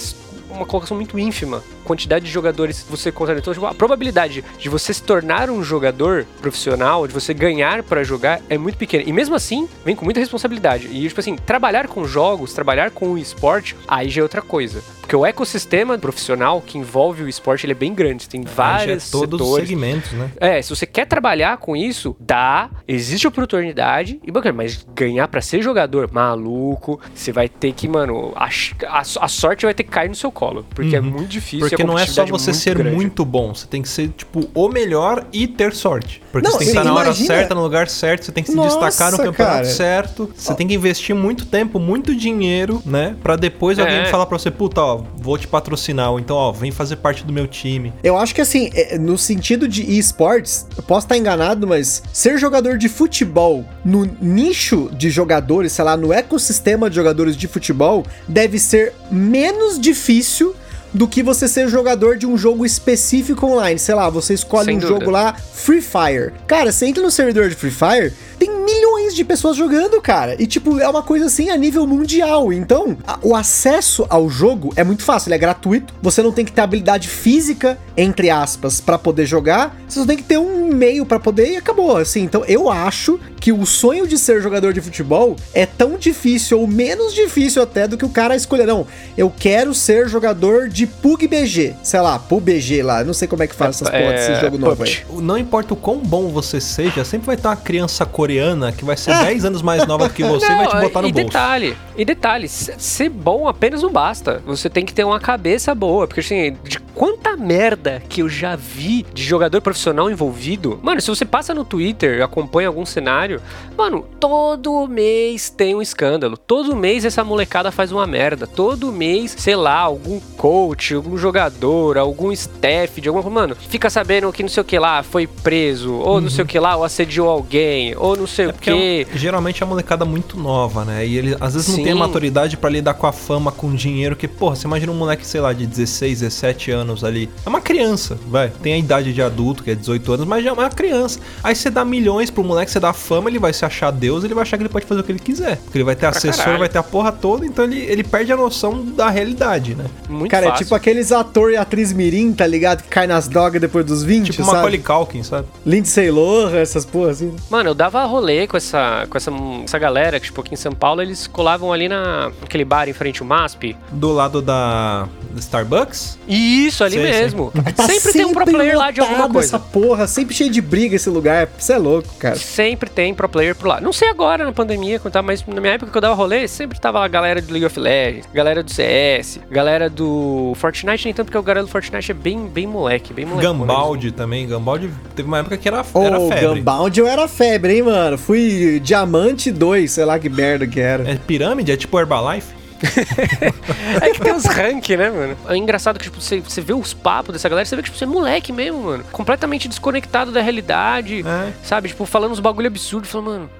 [0.50, 1.62] uma colocação muito ínfima.
[1.88, 3.32] Quantidade de jogadores você conta.
[3.32, 8.04] Então, tipo, a probabilidade de você se tornar um jogador profissional, de você ganhar pra
[8.04, 9.02] jogar, é muito pequena.
[9.06, 10.86] E mesmo assim, vem com muita responsabilidade.
[10.92, 14.82] E, tipo assim, trabalhar com jogos, trabalhar com o esporte, aí já é outra coisa.
[15.00, 18.28] Porque o ecossistema profissional que envolve o esporte, ele é bem grande.
[18.28, 19.68] Tem é vários todos os setores.
[19.68, 20.30] segmentos, né?
[20.38, 25.40] É, se você quer trabalhar com isso, dá, existe oportunidade, e bacana, mas ganhar pra
[25.40, 28.48] ser jogador, maluco, você vai ter que, mano, a,
[28.86, 31.60] a- a sorte vai ter que cair no seu colo, porque é muito difícil.
[31.60, 32.96] Porque porque não é só você muito ser grande.
[32.96, 36.20] muito bom, você tem que ser, tipo, o melhor e ter sorte.
[36.32, 38.32] Porque Não, você tem que sim, estar na hora imagina- certa, no lugar certo, você
[38.32, 39.64] tem que se Nossa, destacar no campeonato cara.
[39.64, 40.30] certo.
[40.36, 43.16] Você tem que investir muito tempo, muito dinheiro, né?
[43.22, 44.04] Pra depois alguém É.
[44.06, 47.32] falar pra você, puta, ó, vou te patrocinar, ou então, ó, vem fazer parte do
[47.32, 47.92] meu time.
[48.02, 52.38] Eu acho que assim, é, no sentido de esportes, eu posso estar enganado, mas ser
[52.38, 58.04] jogador de futebol no nicho de jogadores, sei lá, no ecossistema de jogadores de futebol,
[58.26, 60.54] deve ser menos difícil
[60.92, 63.78] do que você ser jogador de um jogo específico online.
[63.78, 64.98] Sei lá, você escolhe Sem um dúvida.
[65.00, 66.32] jogo lá, Free Fire.
[66.46, 70.36] Cara, você entra no servidor de Free Fire, tem milhões de pessoas jogando, cara.
[70.40, 72.52] E, tipo, é uma coisa assim a nível mundial.
[72.52, 75.92] Então, a- o acesso ao jogo é muito fácil, ele é gratuito.
[76.02, 79.76] Você não tem que ter habilidade física, entre aspas, pra poder jogar.
[79.88, 82.22] Você só tem que ter um meio pra poder e acabou, assim.
[82.22, 86.66] Então, eu acho que o sonho de ser jogador de futebol é tão difícil, ou
[86.66, 88.66] menos difícil até, do que o cara escolher.
[88.66, 88.86] Não,
[89.16, 91.74] eu quero ser jogador de PUBG.
[91.82, 93.00] Sei lá, PUBG lá.
[93.00, 94.96] Eu não sei como é que faz essas É, porras desse jogo novo aí.
[95.22, 98.96] Não importa o quão bom você seja, sempre vai ter uma criança coreana que vai
[98.98, 101.26] ser 10 anos mais nova do que você e vai te botar no e bolso.
[101.26, 104.42] detalhe, e detalhe, se- ser bom apenas não basta.
[104.46, 108.56] Você tem que ter uma cabeça boa, porque assim, de quanta merda que eu já
[108.56, 110.78] vi de jogador profissional envolvido.
[110.82, 113.40] Mano, se você passa no Twitter, acompanha algum cenário,
[113.76, 116.36] mano, todo mês tem um escândalo.
[116.36, 118.46] Todo mês essa molecada faz uma merda.
[118.46, 124.32] Todo mês, sei lá, algum coach, algum jogador, algum staff de alguma mano, fica sabendo
[124.32, 126.82] que não sei o que lá foi preso, ou não sei o que lá, ou
[126.84, 128.70] assediou alguém, ou não sei É o que.
[128.70, 128.72] é
[129.14, 131.06] geralmente é uma molecada muito nova, né?
[131.06, 131.98] E ele às vezes não tem a Sim.
[131.98, 134.16] maturidade pra lidar com a fama, com o dinheiro.
[134.16, 137.28] Que, porra, você imagina um moleque, sei lá, de 16, 17 anos ali.
[137.44, 138.50] É uma criança, vai.
[138.62, 141.20] Tem a idade de adulto, que é 18 anos, mas já é uma criança.
[141.42, 144.34] Aí você dá milhões pro moleque, você dá fama, ele vai se achar Deus, ele
[144.34, 145.56] vai achar que ele pode fazer o que ele quiser.
[145.58, 146.58] Porque ele vai ter assessor, caralho.
[146.58, 149.84] vai ter a porra toda, então ele, ele perde a noção da realidade, né?
[150.08, 150.64] Muito Cara, é fácil.
[150.64, 152.82] tipo aqueles ator e atriz mirim, tá ligado?
[152.82, 154.56] Que cai nas drogas depois dos 20, Tipo sabe?
[154.56, 155.46] Macaulay Culkin, sabe?
[155.64, 157.34] Lindsay Lohan, essas porra assim.
[157.50, 158.77] Mano, eu dava rolê com essa,
[159.08, 159.30] com essa,
[159.64, 162.92] essa galera que, tipo, aqui em São Paulo, eles colavam ali na, naquele bar em
[162.92, 163.76] frente ao MASP.
[163.90, 167.22] Do lado da Starbucks, Isso, ali Sei, sei.
[167.22, 167.52] mesmo.
[167.74, 169.56] Tá sempre, tem um pro player lá de alguma coisa.
[169.56, 171.48] Essa porra, sempre cheio de briga esse lugar.
[171.58, 172.36] Você é louco, cara.
[172.36, 173.80] Sempre tem pro player por lá.
[173.80, 176.80] Não sei agora na pandemia, tá, mas na minha época que eu dava rolê, sempre
[176.80, 181.26] tava a galera do League of Legends, galera do CS, galera do Fortnite, nem tanto
[181.26, 183.46] porque o galera do Fortnite é bem, bem moleque, bem moleque.
[183.46, 184.46] Gambaldi também.
[184.46, 186.60] Gambaldi teve uma época que era, Ô, era febre.
[186.60, 188.18] Gunbound eu era febre, hein, mano?
[188.18, 188.38] Fui
[188.80, 191.08] Diamante 2, sei lá que merda que era.
[191.10, 191.72] É pirâmide?
[191.72, 192.56] É tipo Herbalife?
[194.00, 195.36] É que tem os rank, né, mano?
[195.48, 197.98] É engraçado que, tipo, você, você vê os papos dessa galera, você vê que, tipo,
[197.98, 199.04] você é moleque mesmo, mano.
[199.10, 201.52] Completamente desconectado da realidade, É.
[201.64, 201.88] sabe?
[201.88, 203.50] Tipo, falando uns bagulho absurdo, falando, mano...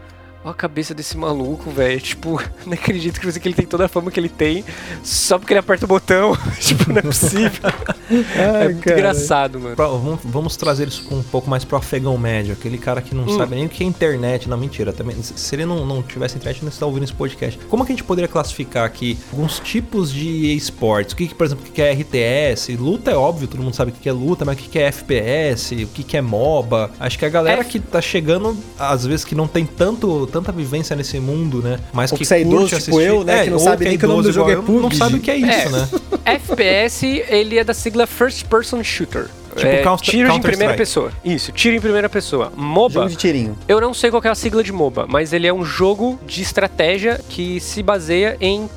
[0.48, 2.00] Olha a cabeça desse maluco, velho.
[2.00, 4.64] Tipo, não acredito que você- que ele tem toda a fama que ele tem
[5.02, 6.36] só porque ele aperta o botão.
[6.58, 7.50] tipo, não é possível.
[8.10, 8.98] Ai, é muito cara.
[8.98, 9.76] engraçado, mano.
[9.76, 13.24] Pra- vamos, vamos trazer isso um pouco mais pro afegão médio, aquele cara que não
[13.24, 13.36] Hum.
[13.36, 14.48] sabe nem o que é internet.
[14.48, 14.92] Não, mentira.
[14.92, 17.58] Também, se ele não, não tivesse internet, não estaria ouvindo esse podcast.
[17.68, 21.12] Como que a gente poderia classificar aqui alguns tipos de esportes?
[21.12, 22.74] O que, que, por exemplo, o que é RTS?
[22.76, 25.74] Luta é óbvio, todo mundo sabe o que é luta, mas o que é FPS?
[25.84, 26.90] O que que é MOBA?
[26.98, 30.52] Acho que a galera F- que tá chegando, às vezes que não tem tanto, tanta
[30.52, 31.78] vivência nesse mundo, né?
[31.92, 33.98] Mas Ou que que você é idoso, tipo assistir- eu, né, que não sabe nem
[33.98, 34.96] que o nome do jogo é eu, Não PUBG.
[34.96, 35.68] sabe o que é isso, É.
[35.70, 35.88] né?
[36.24, 39.26] FPS, ele é da sigla First Person Shooter.
[39.56, 40.78] Tipo é, Counter- tiro em Counter primeira Strike.
[40.90, 41.12] pessoa.
[41.24, 42.52] Isso, tiro em primeira pessoa.
[42.54, 43.58] MOBA, Jogo de tirinho.
[43.66, 46.18] Eu não sei qual que é a sigla de MOBA, mas ele é um jogo
[46.26, 48.68] de estratégia que se baseia em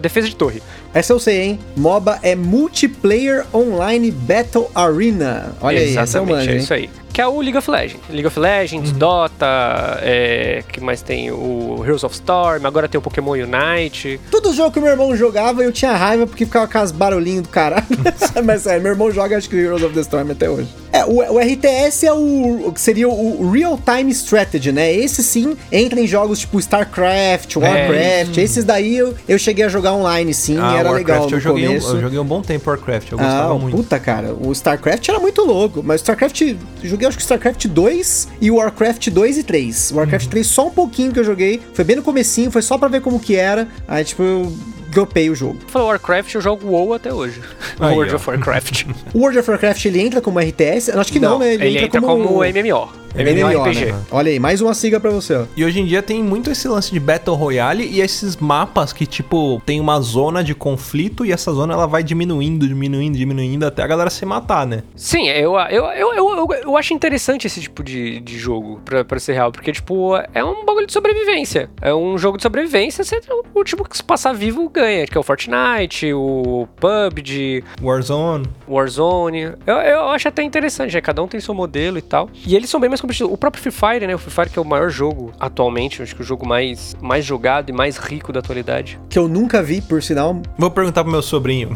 [0.00, 0.62] defesa de torre.
[0.94, 1.58] Essa eu sei, hein?
[1.76, 5.52] MOBA é Multiplayer Online Battle Arena.
[5.60, 6.90] Olha aí, essa eu Exatamente, manjo, é isso aí.
[7.14, 8.00] Que é o League of Legends.
[8.10, 8.98] League of Legends, Uhum.
[8.98, 14.20] Dota, é, que mais tem o Heroes of Storm, agora tem o Pokémon Unite.
[14.32, 17.48] Todo jogo que meu irmão jogava, eu tinha raiva porque ficava com as barulhinhos do
[17.50, 17.84] caralho.
[18.44, 20.66] Mas sério, meu irmão joga acho que Heroes of the Storm até hoje.
[20.92, 24.92] É, o, o RTS é o, o que seria o Real Time Strategy, né?
[24.92, 28.38] Esse sim entra em jogos tipo StarCraft, Warcraft.
[28.38, 31.36] Esses daí eu, eu cheguei a jogar online sim, Ah, e era Warcraft, legal no
[31.36, 31.96] eu joguei, um, começo.
[31.96, 33.76] eu joguei um bom tempo Warcraft, eu Ah, gostava muito.
[33.76, 34.34] puta, cara.
[34.34, 35.80] O StarCraft era muito louco.
[35.84, 36.42] Mas StarCraft.
[36.82, 39.90] Joguei acho que StarCraft 2 e o Warcraft 2 e 3.
[39.90, 40.00] O Uhum.
[40.00, 41.60] Warcraft 3 só um pouquinho que eu joguei.
[41.72, 43.68] Foi bem no comecinho, foi só pra ver como que era.
[43.86, 44.52] Aí, tipo, eu
[44.94, 45.58] dropei o jogo.
[45.66, 47.40] Falou Warcraft, eu jogo WoW até hoje.
[47.78, 48.16] Aí, World ó.
[48.16, 48.86] of Warcraft.
[49.12, 50.88] O World of Warcraft ele entra como RTS?
[50.88, 51.54] Eu Acho que não, né?
[51.54, 53.04] ele, entra como, MMO.
[53.14, 53.92] MMO, RPG.
[53.92, 54.00] né?
[54.10, 55.44] Olha aí, mais uma sigla pra você, ó.
[55.56, 59.06] E hoje em dia tem muito esse lance de Battle Royale e esses mapas que,
[59.06, 63.84] tipo, tem uma zona de conflito e essa zona ela vai diminuindo, diminuindo, diminuindo até
[63.84, 64.82] a galera se matar, né?
[64.96, 69.04] Sim, eu, eu, eu, eu, eu, eu acho interessante esse tipo de, de jogo, pra,
[69.04, 71.70] pra ser real, porque, tipo, é um bagulho de sobrevivência.
[71.80, 75.20] É um jogo de sobrevivência, você, o último que se passar vivo ganha, que é
[75.20, 78.46] o Fortnite, o PUBG, Warzone.
[78.68, 79.52] Warzone.
[79.66, 81.00] Eu, eu acho até interessante, né?
[81.00, 82.28] Cada um tem seu modelo e tal.
[82.46, 83.32] E eles são bem mais competitivos.
[83.32, 84.14] O próprio Free Fire, né?
[84.14, 87.24] O Free Fire que é o maior jogo atualmente, acho que o jogo mais, mais
[87.24, 88.98] jogado e mais rico da atualidade.
[89.08, 90.40] Que eu nunca vi, por sinal.
[90.58, 91.72] Vou perguntar pro meu sobrinho.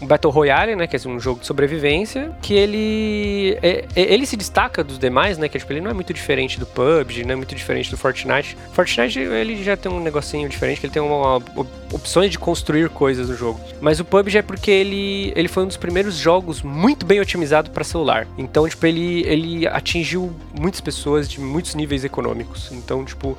[0.00, 0.86] O Battle Royale, né?
[0.86, 3.58] Que é um jogo de sobrevivência, que ele.
[3.62, 5.48] é- é- ele se destaca dos demais, né?
[5.48, 8.56] Que tipo, ele não é muito diferente do PUBG, não é muito diferente do Fortnite.
[8.72, 12.88] Fortnite, ele já tem um negocinho diferente, que ele tem uma, op- opções de construir
[12.88, 13.60] coisas no jogo.
[13.80, 17.70] Mas o PUBG é porque ele, ele foi um dos primeiros jogos muito bem otimizado
[17.70, 18.26] para celular.
[18.38, 22.70] Então, tipo, ele, ele atingiu muitas pessoas de muitos níveis econômicos.
[22.72, 23.36] Então, tipo,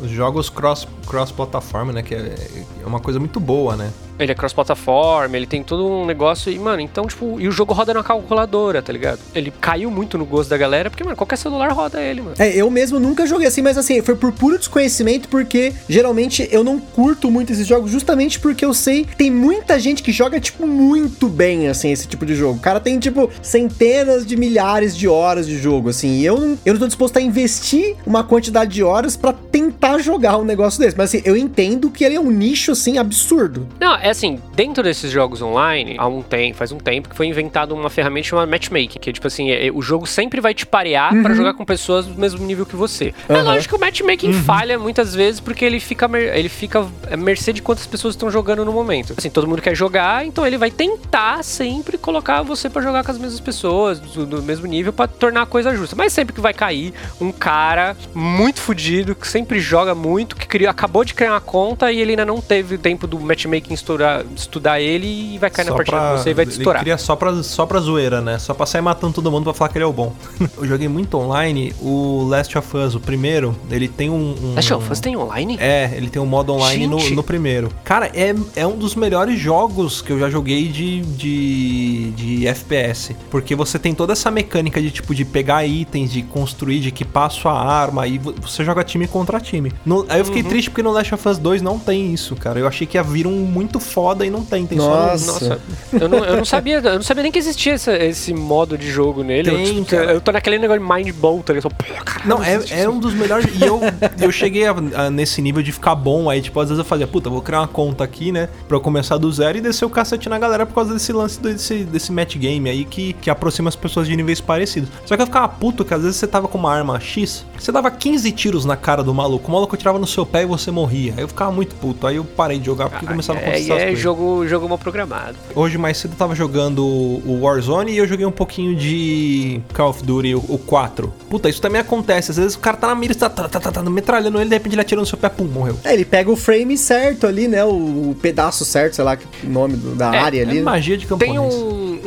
[0.00, 2.02] Os jogos cross, cross-plataforma, né?
[2.02, 3.90] Que é, é uma coisa muito boa, né?
[4.22, 7.72] Ele é cross-plataforma, ele tem todo um negócio e, mano, então, tipo, e o jogo
[7.72, 9.18] roda na calculadora, tá ligado?
[9.34, 12.34] Ele caiu muito no gosto da galera, porque, mano, qualquer celular roda ele, mano.
[12.38, 16.62] É, eu mesmo nunca joguei assim, mas assim, foi por puro desconhecimento, porque geralmente eu
[16.62, 20.38] não curto muito esses jogos, justamente porque eu sei que tem muita gente que joga,
[20.40, 22.58] tipo, muito bem, assim, esse tipo de jogo.
[22.58, 26.58] O cara tem, tipo, centenas de milhares de horas de jogo, assim, e eu não,
[26.64, 30.80] eu não tô disposto a investir uma quantidade de horas pra tentar jogar um negócio
[30.80, 30.96] desse.
[30.96, 33.66] Mas assim, eu entendo que ele é um nicho, assim, absurdo.
[33.80, 37.26] Não, é assim, dentro desses jogos online, há um tempo, faz um tempo, que foi
[37.26, 40.66] inventado uma ferramenta chamada matchmaking, que é tipo assim, é- o jogo sempre vai te
[40.66, 43.14] parear pra jogar com pessoas do mesmo nível que você.
[43.28, 43.44] É Uhum.
[43.44, 47.62] lógico que o matchmaking falha muitas vezes porque ele fica, ele fica à mercê de
[47.62, 49.14] quantas pessoas estão jogando no momento.
[49.16, 53.10] Assim, todo mundo quer jogar, então ele vai tentar sempre colocar você pra jogar com
[53.10, 55.94] as mesmas pessoas, do, do mesmo nível, pra tornar a coisa justa.
[55.96, 60.70] Mas sempre que vai cair um cara muito fudido, que sempre joga muito, que criou,
[60.70, 63.99] acabou de criar uma conta e ele ainda não teve tempo do matchmaking estourar,
[64.36, 66.82] estudar ele e vai cair na partida com você e vai te ele estourar.
[66.82, 68.38] cria só pra, só pra zoeira, né?
[68.38, 70.12] Só pra sair matando todo mundo pra falar que ele é o bom.
[70.58, 71.72] eu joguei muito online.
[71.80, 74.34] O Last of Us, o primeiro, ele tem um...
[74.42, 75.56] um Last of Us tem online?
[75.60, 77.68] É, ele tem um modo online no, no primeiro.
[77.84, 83.14] Cara, é, é um dos melhores jogos que eu já joguei de, de, de FPS.
[83.30, 87.30] Porque você tem toda essa mecânica de tipo de pegar itens, de construir, de equipar
[87.30, 89.72] sua arma, e vo- você joga time contra time.
[89.84, 92.58] No- aí eu fiquei triste porque no Last of Us 2 não tem isso, cara.
[92.58, 94.66] Eu achei que ia vir um muito foda e não tem.
[94.66, 95.26] Tem só no- Nossa.
[95.26, 95.60] Nossa,
[95.92, 98.90] eu não, eu não sabia, eu não sabia nem que existia essa- esse modo de
[98.90, 99.50] jogo nele.
[99.50, 101.70] Tem, eu, tipo, eu tô naquele negócio de mind bolt ali, eu só,
[102.04, 103.46] caralho, Não, é, é um dos melhores.
[103.60, 103.80] E eu,
[104.20, 106.30] eu cheguei a- a- nesse nível de ficar bom.
[106.30, 108.48] Aí, tipo, às vezes eu fazia, puta, vou criar uma conta aqui, né?
[108.68, 111.40] Pra eu começar do zero e descer o cacete na galera por causa desse lance
[111.40, 114.88] desse, desse match game aí que, que aproxima as pessoas de níveis parecidos.
[115.06, 117.72] Só que eu ficava puto que às vezes você tava com uma arma X, você
[117.72, 120.70] dava 15 tiros na cara do maluco, o maluco tirava no seu pé e você
[120.70, 121.14] morria.
[121.16, 122.06] Aí eu ficava muito puto.
[122.06, 123.98] Aí eu parei de jogar porque começava a É, acontecer é coisas.
[123.98, 125.36] jogo, jogo mal programado.
[125.54, 129.90] Hoje mais cedo eu tava jogando o Warzone e eu joguei um pouquinho de Call
[129.90, 131.12] of Duty, o, o 4.
[131.28, 132.30] Puta, isso também acontece.
[132.30, 134.48] Às vezes o cara tá na mira, você tá, tá, tá, tá, tá metralhando ele,
[134.48, 135.78] de repente ele atira no seu pé, pum, morreu.
[135.84, 137.64] É, ele pega o frame certo ali, né?
[137.64, 137.70] O,
[138.10, 140.56] o pedaço certo, sei lá, que- o nome do- da É, área É ali.
[140.58, 140.62] né?
[140.62, 141.30] magia de camponês.
[141.32, 142.00] Tem um,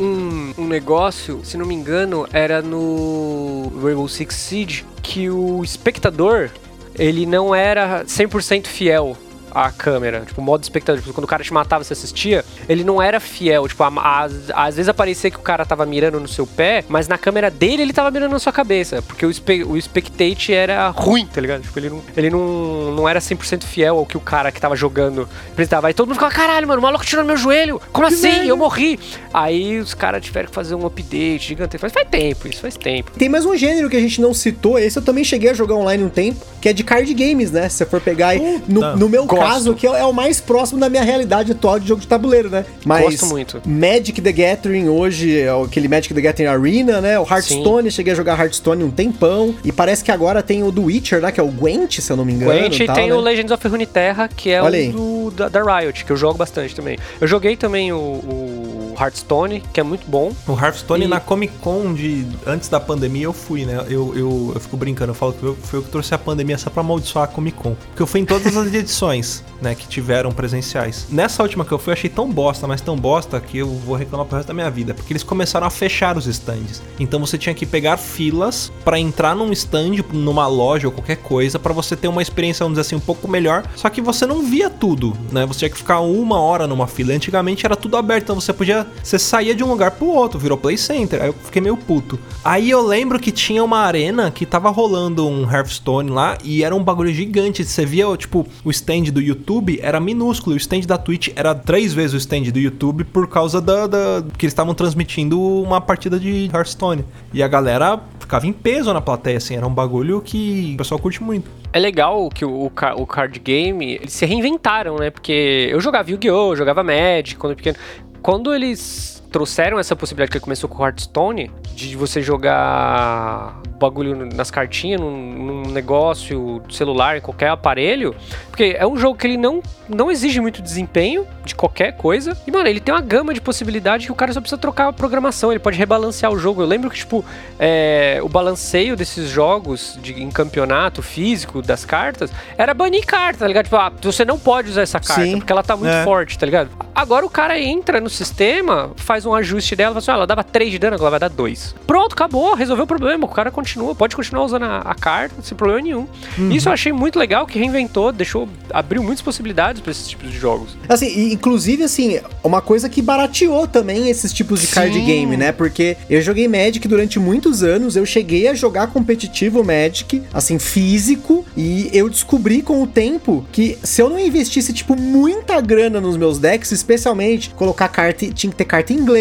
[0.58, 6.50] um, um negócio, se não me engano, era no Rainbow Six Siege, que o espectador,
[6.98, 9.16] ele não era 100% fiel
[9.54, 10.22] à câmera.
[10.26, 11.00] Tipo, o modo espectador.
[11.00, 13.68] Tipo, quando o cara te matava, você assistia, ele não era fiel.
[13.68, 17.06] Tipo, a- a- às vezes aparecia que o cara tava mirando no seu pé, mas
[17.08, 19.00] na câmera dele ele tava mirando na sua cabeça.
[19.02, 21.62] Porque o, espe o spectate era ruim, tá ligado?
[21.62, 24.74] Tipo, ele não, ele não, não era 100% fiel ao que o cara que tava
[24.76, 25.88] jogando apresentava.
[25.88, 27.80] Aí todo mundo ficava, caralho, mano, o maluco tirou no meu joelho.
[27.92, 28.46] Como assim?
[28.48, 28.98] Eu morri.
[29.32, 31.80] Aí os caras tiveram que fazer um update gigantesco.
[31.80, 33.10] Faz, faz tempo, isso faz tempo.
[33.18, 35.74] Tem mais um gênero que a gente não citou, esse eu também cheguei a jogar
[35.74, 37.68] online um tempo, que é de card games, né?
[37.68, 39.43] Se você for pegar aí, no, no meu Gosto.
[39.48, 42.50] Caso, que é, é o mais próximo da minha realidade atual de jogo de tabuleiro,
[42.50, 42.64] né?
[42.84, 43.62] Mas Gosto muito.
[43.66, 47.18] Magic the Gathering hoje, é aquele Magic the Gathering Arena, né?
[47.18, 50.84] O Hearthstone, cheguei a jogar Hearthstone um tempão, e parece que agora tem o do
[50.84, 51.32] Witcher, né?
[51.32, 52.52] Que é o Gwent, se eu não me engano.
[52.52, 53.14] Gwent e tal, tem né?
[53.14, 56.36] o Legends of Runeterra, que é Olha o do, da, da Riot, que eu jogo
[56.36, 56.98] bastante também.
[57.20, 60.32] Eu joguei também o, o Hearthstone, que é muito bom.
[60.46, 63.84] O Hearthstone E- na Comic Con de antes da pandemia eu fui, né?
[63.88, 66.56] Eu, eu, eu fico brincando, eu falo que eu, foi eu que trouxe a pandemia
[66.58, 67.74] só pra amaldiçoar a Comic Con.
[67.88, 71.06] Porque eu fui em todas as edições, né, que tiveram presenciais.
[71.10, 73.96] Nessa última que eu fui, eu achei tão bosta, mas tão bosta que eu vou
[73.96, 74.94] reclamar pro resto da minha vida.
[74.94, 76.82] Porque eles começaram a fechar os stands.
[76.98, 81.58] Então você tinha que pegar filas pra entrar num stand, numa loja ou qualquer coisa,
[81.58, 83.64] pra você ter uma experiência, vamos dizer assim, um pouco melhor.
[83.76, 85.44] Só que você não via tudo, né?
[85.46, 87.12] Você tinha que ficar uma hora numa fila.
[87.12, 90.56] Antigamente era tudo aberto, então você podia Você saía de um lugar pro outro, virou
[90.58, 91.20] Play Center.
[91.22, 92.18] Aí eu fiquei meio puto.
[92.44, 96.74] Aí eu lembro que tinha uma arena que tava rolando um Hearthstone lá e era
[96.74, 97.64] um bagulho gigante.
[97.64, 100.54] Você via, tipo, o stand do YouTube era minúsculo.
[100.54, 103.86] O stand da Twitch era três vezes o stand do YouTube por causa da.
[103.86, 107.04] da que eles estavam transmitindo uma partida de Hearthstone.
[107.32, 109.56] E a galera ficava em peso na plateia, assim.
[109.56, 111.48] Era um bagulho que o pessoal curte muito.
[111.72, 115.10] É legal que o, o, ca- o card game, eles se reinventaram, né?
[115.10, 117.76] Porque eu jogava Yu-Gi-Oh!, jogava Magic quando pequeno.
[118.24, 124.48] Quando eles trouxeram essa possibilidade que começou com o Hearthstone, de você jogar bagulho nas
[124.48, 128.14] cartinhas, num, num negócio celular, em qualquer aparelho,
[128.48, 132.36] porque é um jogo que ele não, não exige muito desempenho de qualquer coisa.
[132.46, 134.92] E, mano, ele tem uma gama de possibilidades que o cara só precisa trocar a
[134.92, 136.62] programação, ele pode rebalancear o jogo.
[136.62, 137.24] Eu lembro que, tipo,
[137.58, 143.48] é, o balanceio desses jogos de, em campeonato físico das cartas era banir carta, tá
[143.48, 143.64] ligado?
[143.64, 145.38] Tipo, ah, você não pode usar essa carta, Sim.
[145.38, 146.04] porque ela tá muito É.
[146.04, 146.70] forte, tá ligado?
[146.94, 150.44] Agora o cara entra no sistema, faz um ajuste dela, fala assim, ah, ela dava
[150.44, 151.74] 3 de dano, agora vai dar 2.
[151.86, 153.24] Pronto, acabou, resolveu o problema.
[153.24, 156.06] O cara continua, pode continuar usando a, a carta sem problema nenhum.
[156.50, 160.38] Isso eu achei muito legal, que reinventou, deixou, abriu muitas possibilidades pra esses tipos de
[160.38, 160.76] jogos.
[160.88, 165.04] Assim, inclusive, assim, uma coisa que barateou também esses tipos de card Sim.
[165.04, 165.52] game, né?
[165.52, 171.44] Porque eu joguei Magic durante muitos anos, eu cheguei a jogar competitivo Magic, assim, físico,
[171.56, 176.16] e eu descobri com o tempo que se eu não investisse, tipo, muita grana nos
[176.16, 179.13] meus decks, especialmente colocar carta, tinha que ter carta em inglês,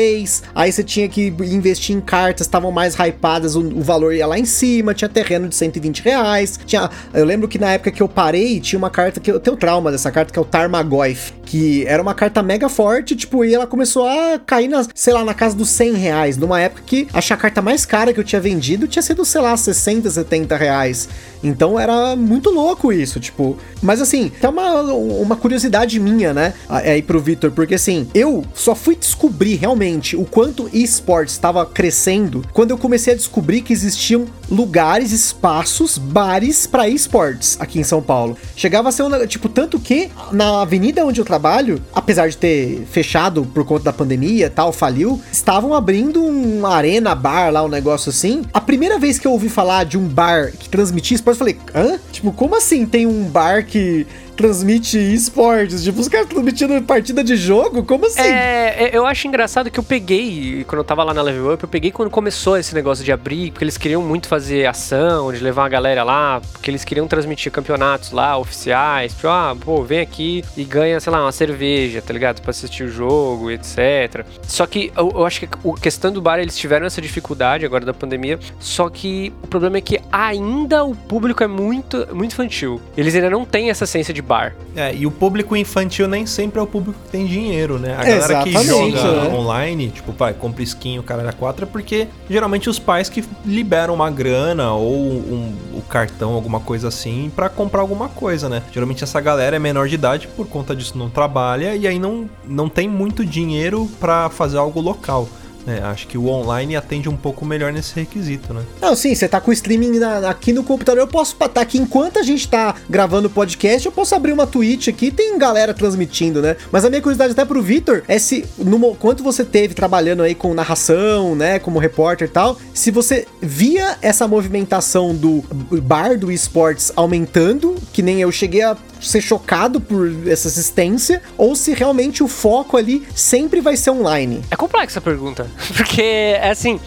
[0.56, 4.40] aí você tinha que investir em cartas, estavam mais hypadas, o, o valor ia lá
[4.40, 8.08] em cima, tinha terreno de 120 reais, tinha, eu lembro que na época que eu
[8.08, 11.86] parei, tinha uma carta que eu tenho trauma dessa carta, que é o Tarmogoyf, que
[11.86, 15.34] era uma carta mega forte, tipo, e ela começou a cair, na, sei lá, na
[15.34, 18.40] casa dos 100 reais, numa época que que a carta mais cara que eu tinha
[18.40, 21.10] vendido tinha sido, sei lá, 60, 70 reais.
[21.44, 23.58] Então era muito louco isso, tipo.
[23.82, 26.54] Mas assim, tem uma, uma curiosidade minha, né?
[26.70, 29.73] Aí pro Victor, porque assim, eu só fui descobrir realmente
[30.16, 36.68] o quanto esportes estava crescendo quando eu comecei a descobrir que existiam lugares, espaços, bares
[36.68, 38.38] pra esportes aqui em São Paulo.
[38.56, 42.86] Chegava a ser um, tipo, tanto que na avenida onde eu trabalho, apesar de ter
[42.92, 48.10] fechado por conta da pandemia tal, faliu, estavam abrindo um arena bar lá, um negócio
[48.10, 48.44] assim.
[48.54, 51.60] A primeira vez que eu ouvi falar de um bar que transmitia esportes, eu falei,
[51.74, 52.00] hã?
[52.12, 55.84] Tipo, como assim tem um bar que transmite esportes?
[55.84, 57.84] Tipo, os caras transmitindo partida de jogo?
[57.84, 58.22] Como assim?
[58.22, 61.64] É, é, eu acho engraçado que eu peguei, quando eu tava lá na Level Up,
[61.64, 65.40] eu peguei quando começou esse negócio de abrir, porque eles queriam muito fazer ação, de
[65.40, 70.00] levar a galera lá, porque eles queriam transmitir campeonatos lá, oficiais, tipo, ah, pô, vem
[70.00, 72.42] aqui e ganha, sei lá, uma cerveja, tá ligado?
[72.42, 74.26] Pra assistir o jogo, etc.
[74.48, 77.86] Só que eu, eu acho que a questão do bar, eles tiveram essa dificuldade agora
[77.86, 82.82] da pandemia, só que o problema é que ainda o público é muito, muito infantil.
[82.98, 84.56] Eles ainda não têm essa essência de bar.
[84.76, 87.94] É, e o público infantil nem sempre é o público que tem dinheiro, né?
[87.94, 89.36] A galera que Exatamente, joga né?
[89.36, 93.24] online, tipo, pai, compra skin, o cara da 4, é porque geralmente os pais que
[93.46, 98.64] liberam uma grana ou um, o cartão, alguma coisa assim, pra comprar alguma coisa, né?
[98.72, 102.30] Geralmente essa galera é menor de idade, por conta disso não trabalha e aí não,
[102.46, 105.28] não tem muito dinheiro pra fazer algo local.
[105.66, 105.82] Né?
[105.84, 108.64] acho que o online atende um pouco melhor nesse requisito, né?
[108.82, 111.02] Não, sim, você tá com o streaming na- aqui no computador.
[111.02, 114.48] Eu posso estar aqui enquanto a gente tá gravando o podcast, eu posso abrir uma
[114.48, 116.56] Twitch aqui tem galera transmitindo, né?
[116.72, 120.36] Mas a minha curiosidade até pro Vitor é se, no, quanto você teve trabalhando aí
[120.36, 125.44] com narração, né, como repórter e tal, se você via essa movimentação do
[125.82, 131.56] bar do esportes aumentando, que nem eu cheguei a ser chocado por essa assistência, ou
[131.56, 134.42] se realmente o foco ali sempre vai ser online.
[134.50, 135.48] É complexa a pergunta.
[135.78, 136.80] Porque, é assim,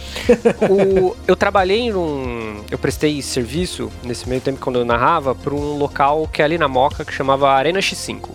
[0.69, 2.63] o- eu trabalhei num.
[2.69, 6.57] Eu prestei serviço nesse meio tempo quando eu narrava para um local que é ali
[6.57, 8.29] na Moca que chamava Arena X5.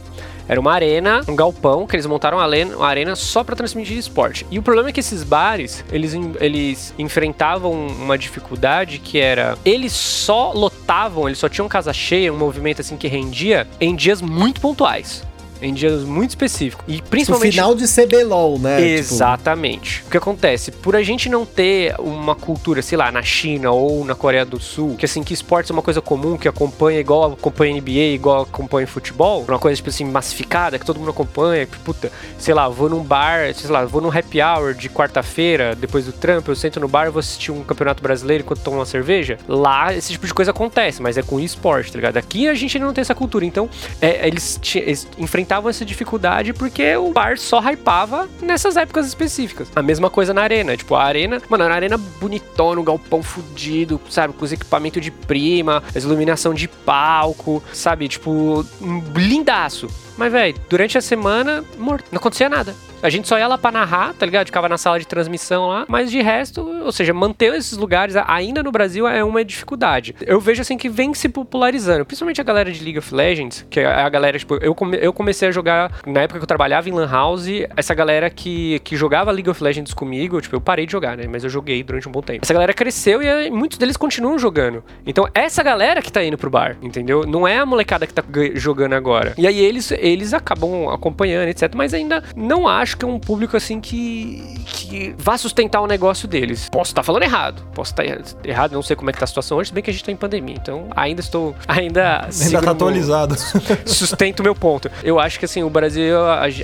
[0.48, 4.44] Era uma arena, um galpão, que eles montaram uma arena, só para transmitir esporte.
[4.50, 9.56] E o problema é que esses bares, eles, eles enfrentavam uma dificuldade que era...
[9.64, 14.20] Eles só lotavam, eles só tinham casa cheia, um movimento assim que rendia, em dias
[14.20, 15.22] muito pontuais.
[15.62, 16.84] Em dias muito específicos.
[16.88, 17.52] E No principalmente...
[17.52, 18.76] final de CBLOL, né?
[18.76, 20.02] Tipo, Exatamente.
[20.06, 20.72] O que acontece?
[20.72, 24.60] Por a gente não ter uma cultura, sei lá, na China ou na Coreia do
[24.60, 28.42] Sul, que assim, que esportes é uma coisa comum, que acompanha igual acompanha NBA, igual
[28.42, 32.68] acompanha futebol, uma coisa, tipo assim, massificada, que todo mundo acompanha, que, puta, sei lá,
[32.68, 36.56] vou num bar, sei lá, vou num happy hour de quarta-feira, depois do trampo, eu
[36.56, 39.38] sento no bar e vou assistir um campeonato brasileiro enquanto tomo uma cerveja.
[39.46, 42.16] Lá, esse tipo de coisa acontece, mas é com esporte, tá ligado?
[42.16, 43.68] Aqui a gente ainda não tem essa cultura, então
[44.00, 45.08] é, eles, eles
[45.52, 49.68] enfrentavam essa dificuldade porque o bar só hypava nessas épocas específicas.
[49.76, 54.00] A mesma coisa na arena, tipo, a arena, mano, na arena bonitona, um galpão fudido,
[54.08, 59.88] sabe, com os equipamentos de prima, as iluminação de palco, sabe, tipo, um lindaço.
[60.16, 62.74] Mas, velho, durante a semana, morto, não acontecia nada.
[63.02, 64.46] A gente só ia lá pra narrar, tá ligado?
[64.46, 68.62] Ficava na sala de transmissão lá, mas de resto, ou seja, manter esses lugares ainda
[68.62, 70.14] no Brasil é uma dificuldade.
[70.24, 73.80] Eu vejo assim que vem se popularizando, principalmente a galera de League of Legends, que
[73.80, 76.88] é a galera, tipo, eu, come, eu comecei a jogar, na época que eu trabalhava
[76.88, 80.86] em Lan House, essa galera que, que jogava League of Legends comigo, tipo, eu parei
[80.86, 81.26] de jogar, né?
[81.28, 82.40] Mas eu joguei durante um bom tempo.
[82.44, 84.84] Essa galera cresceu e muitos deles continuam jogando.
[85.04, 87.26] Então, essa galera que tá indo pro bar, entendeu?
[87.26, 88.22] Não é a molecada que tá
[88.54, 89.34] jogando agora.
[89.36, 91.72] E aí eles, eles acabam acompanhando, etc.
[91.74, 96.26] Mas ainda não acho que é um público assim que, que vá sustentar o negócio
[96.26, 96.68] deles.
[96.70, 97.62] Posso estar tá falando errado.
[97.72, 99.82] Posso estar tá errado, não sei como é que tá a situação hoje, se bem
[99.82, 100.56] que a gente tá em pandemia.
[100.60, 101.54] Então, ainda estou.
[101.68, 102.28] Ainda.
[102.42, 103.36] Ainda tá atualizado.
[103.86, 104.90] Sustento meu ponto.
[105.04, 106.16] Eu acho que assim, o Brasil,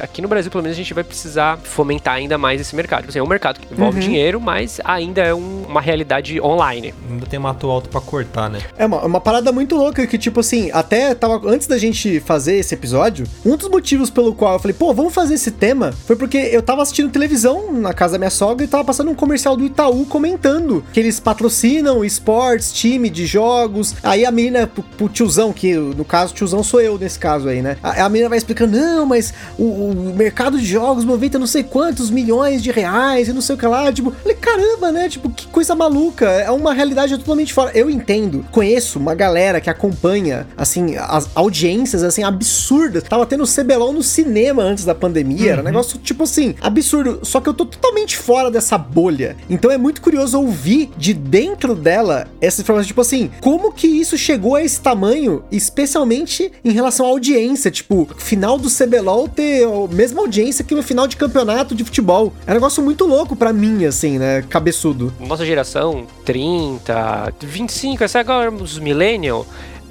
[0.02, 3.00] aqui no Brasil, pelo menos, a gente vai precisar fomentar ainda mais esse mercado.
[3.00, 4.04] Tipo assim, é um mercado que envolve uhum.
[4.04, 6.92] dinheiro, mas ainda é um, uma realidade online.
[7.08, 8.60] Ainda tem mato alto para cortar, né?
[8.76, 11.40] É uma, uma parada muito louca que, tipo assim, até tava.
[11.48, 15.14] Antes da gente fazer esse episódio, um dos motivos pelo qual eu falei, pô, vamos
[15.14, 18.68] fazer esse tema foi porque eu tava assistindo televisão na casa da minha sogra e
[18.68, 23.94] tava passando um comercial do Itaú comentando que eles patrocinam esportes, time de jogos.
[24.02, 27.76] Aí a menina, pro, tiozão, que no caso, tiozão sou eu nesse caso aí, né?
[27.82, 31.62] A, a menina vai explicando, não, mas o, o mercado de jogos movimenta não sei
[31.62, 33.92] quantos milhões de reais e não sei o que lá.
[33.92, 35.08] Tipo, falei, caramba, né?
[35.08, 36.26] Tipo, que coisa maluca.
[36.26, 37.70] É uma realidade totalmente fora.
[37.74, 43.02] Eu entendo, conheço uma galera que acompanha, assim, as audiências, assim, absurdas.
[43.18, 45.38] Tava tendo CBLOL no cinema antes da pandemia.
[45.38, 45.46] Uhum.
[45.46, 45.64] Era um uhum.
[45.64, 47.18] negócio, tipo assim, absurdo.
[47.24, 49.36] Só que eu tô totalmente fora dessa bolha.
[49.50, 54.16] Então é muito curioso ouvir de dentro dela essa informação, tipo assim, como que isso
[54.16, 57.72] chegou a esse tamanho, especialmente em relação à audiência.
[57.72, 62.32] Tipo, final do CBLOL ter a mesma audiência que no final de campeonato de futebol.
[62.46, 64.44] É um negócio muito louco para mim, assim, né?
[64.48, 65.12] Cabeçudo.
[65.18, 69.44] Nossa geração, 30, 25, essa agora os millennial,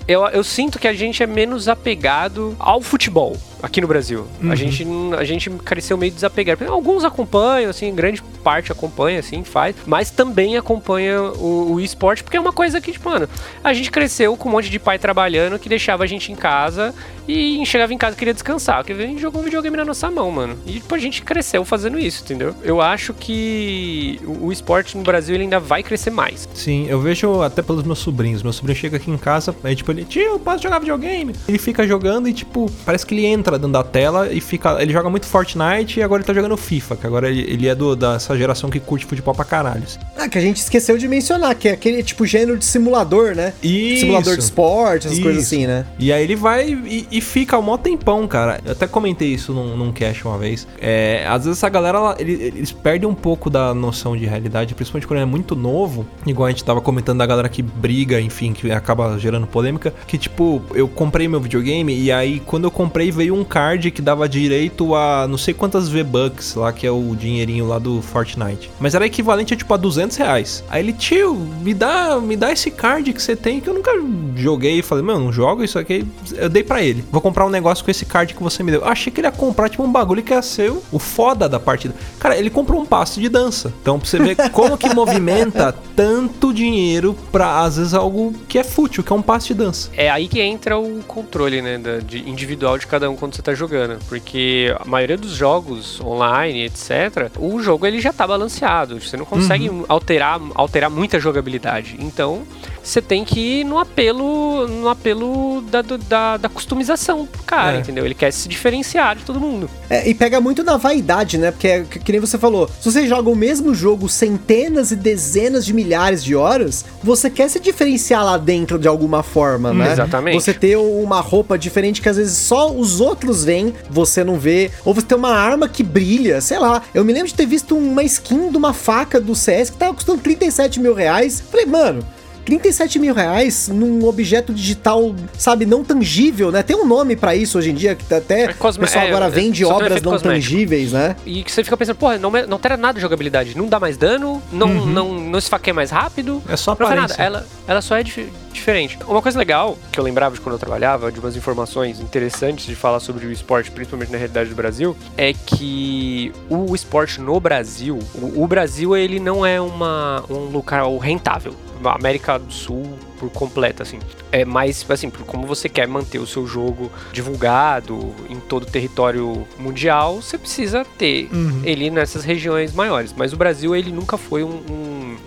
[0.08, 4.28] eu, eu sinto que a gente é menos apegado ao futebol aqui no Brasil.
[4.42, 4.52] Uhum.
[4.52, 4.88] A, gente,
[5.18, 6.66] a gente cresceu meio desapegado.
[6.66, 12.38] Alguns acompanham, assim, grande parte acompanha, assim, faz, mas também acompanha o, o esporte, porque
[12.38, 13.28] é uma coisa que, tipo, mano,
[13.64, 16.94] a gente cresceu com um monte de pai trabalhando que deixava a gente em casa
[17.28, 18.78] e chegava em casa e queria descansar.
[18.78, 20.58] Porque a gente jogou um videogame na nossa mão, mano.
[20.66, 22.56] E tipo, a gente cresceu fazendo isso, entendeu?
[22.64, 26.48] Eu acho que o, o esporte no Brasil ele ainda vai crescer mais.
[26.54, 28.42] Sim, eu vejo até pelos meus sobrinhos.
[28.42, 31.34] Meu sobrinho chega aqui em casa, aí tipo, ele, tio, posso jogar videogame?
[31.48, 34.82] Ele fica jogando e, tipo, parece que ele entra dentro da tela e fica.
[34.82, 37.76] Ele joga muito Fortnite e agora ele tá jogando FIFA, que agora ele, ele é
[37.76, 39.84] do, dessa geração que curte futebol pra caralho.
[40.18, 43.54] Ah, que a gente esqueceu de mencionar, que é aquele tipo gênero de simulador, né?
[43.62, 44.02] Isso.
[44.02, 45.24] Simulador de esporte, essas isso.
[45.24, 45.86] coisas assim, né?
[46.00, 48.60] E aí ele vai e, e fica um mó tempão, cara.
[48.66, 50.68] Eu até comentei isso num, num cast uma vez.
[50.80, 54.74] É, às vezes essa galera, ela, eles, eles, perdem um pouco da noção de realidade,
[54.74, 56.06] principalmente quando é muito novo.
[56.26, 59.94] Igual a gente tava comentando da galera que briga, enfim, que acaba gerando polêmica.
[60.08, 64.02] Que tipo, eu comprei meu videogame e aí quando eu comprei veio um card que
[64.02, 68.70] dava direito a não sei quantas V-Bucks lá, que é o dinheirinho lá do Fortnite.
[68.80, 70.64] Mas era equivalente a tipo a 200 reais.
[70.70, 73.92] Aí ele, tio, me dá, me dá esse card que você tem que eu nunca
[74.36, 74.82] joguei.
[74.82, 76.06] Falei, meu, não jogo isso aqui.
[76.36, 77.04] Eu dei para ele.
[77.12, 78.82] Vou comprar um negócio com esse card que você me deu.
[78.82, 81.60] Eu achei que ele ia comprar tipo um bagulho que ia ser o foda da
[81.60, 81.94] partida.
[82.20, 83.74] Cara, ele comprou um passe de dança.
[83.82, 88.64] Então pra você ver como que movimenta tanto dinheiro pra às vezes algo que é
[88.64, 89.90] fútil, que é um passe de dança.
[89.96, 93.42] É aí que entra o controle, né, da, de individual de cada um quando você
[93.42, 99.02] tá jogando, porque a maioria dos jogos online, etc, o jogo ele já tá balanceado.
[99.02, 99.86] Você não consegue uhum.
[99.90, 101.98] alterar, alterar muita jogabilidade.
[102.00, 102.44] Então,
[102.88, 107.80] você tem que ir no apelo, no apelo da, da, da customização pro cara, é.
[107.82, 108.06] entendeu?
[108.06, 109.70] Ele quer se diferenciar de todo mundo.
[109.90, 111.52] É, e pega muito na vaidade, né?
[111.52, 115.66] Porque, que, que nem você falou, se você joga o mesmo jogo centenas e dezenas
[115.66, 119.92] de milhares de horas, você quer se diferenciar lá dentro de alguma forma, né?
[119.92, 120.42] Exatamente.
[120.42, 124.72] Você ter uma roupa diferente que às vezes só os outros veem, você não vê.
[124.86, 126.82] Ou você ter uma arma que brilha, sei lá.
[126.94, 129.94] Eu me lembro de ter visto uma skin de uma faca do CS que tava
[129.94, 131.44] custando 37 mil reais.
[131.52, 132.04] Falei, mano,
[132.48, 136.64] 37 mil reais num objeto digital, sabe, não tangível, né?
[136.64, 139.26] Tem um nome para isso hoje em dia, que até é o pessoal é, agora
[139.26, 140.30] é, vende obras não cosmético.
[140.30, 141.18] tangíveis, né?
[141.26, 143.98] E que você fica pensando, porra, não, não altera nada de jogabilidade, não dá mais
[143.98, 144.86] dano, não, uhum.
[144.86, 146.42] não, não esfaqueia mais rápido.
[146.48, 146.96] É só aparência.
[146.96, 148.98] Não nada, ela, ela só é dif diferente.
[149.06, 152.76] Uma coisa legal que eu lembrava de quando eu trabalhava, de umas informações interessantes de
[152.76, 158.00] falar sobre o esporte, principalmente na realidade do Brasil, é que o esporte no Brasil,
[158.16, 161.54] o, o Brasil ele não é uma, um local rentável.
[161.86, 164.00] América do Sul por completo, assim.
[164.32, 169.48] É mais, assim, como você quer manter o seu jogo divulgado em todo o território
[169.58, 171.62] mundial, você precisa ter uhum.
[171.64, 173.14] ele nessas regiões maiores.
[173.16, 175.18] Mas o Brasil, ele nunca foi um, um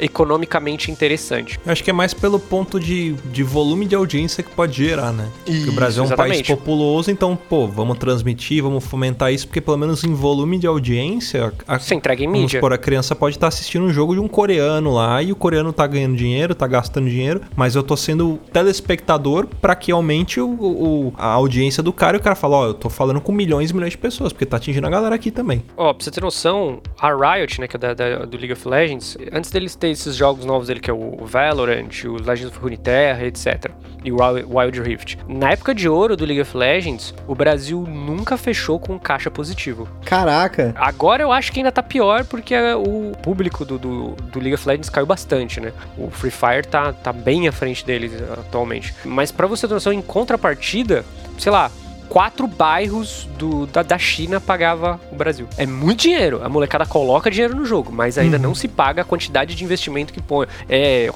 [0.00, 1.58] economicamente interessante.
[1.64, 5.12] Eu acho que é mais pelo ponto de, de volume de audiência que pode gerar,
[5.12, 5.28] né?
[5.44, 6.44] Porque o Brasil é um exatamente.
[6.44, 10.66] país populoso, então, pô, vamos transmitir, vamos fomentar isso, porque pelo menos em volume de
[10.66, 12.58] audiência, a, Você entrega em mídia.
[12.58, 15.72] supor, a criança pode estar assistindo um jogo de um coreano lá e o coreano
[15.72, 20.48] tá ganhando dinheiro, tá gastando dinheiro, mas eu tô sendo telespectador pra que aumente o,
[20.48, 23.70] o- a audiência do cara e o cara fala, ó, eu tô falando com milhões
[23.70, 25.62] e milhões de pessoas, porque tá atingindo a galera aqui também.
[25.76, 28.68] Ó, pra você ter noção, a Riot, né, que é da, da- do League of
[28.68, 32.58] Legends, antes deles ter esses jogos novos dele, que é o Valorant, o Legends of
[32.58, 33.70] Runeterra, etc.
[34.02, 35.18] E o Wild Rift.
[35.28, 39.86] Na época de ouro do League of Legends, o Brasil nunca fechou com caixa positivo.
[40.04, 40.74] Caraca.
[40.76, 44.66] Agora eu acho que ainda tá pior porque o público do, do, do League of
[44.66, 45.72] Legends caiu bastante, né?
[45.98, 48.94] O Free Fire tá, tá bem à frente deles atualmente.
[49.04, 51.04] Mas pra você ter noção, em contrapartida,
[51.38, 51.70] sei lá,
[52.08, 55.46] quatro bairros do, da, da China pagava o Brasil.
[55.56, 56.40] É muito dinheiro.
[56.42, 60.12] A molecada coloca dinheiro no jogo, mas ainda não se paga a quantidade de investimento
[60.12, 60.46] que põe.
[60.68, 61.08] É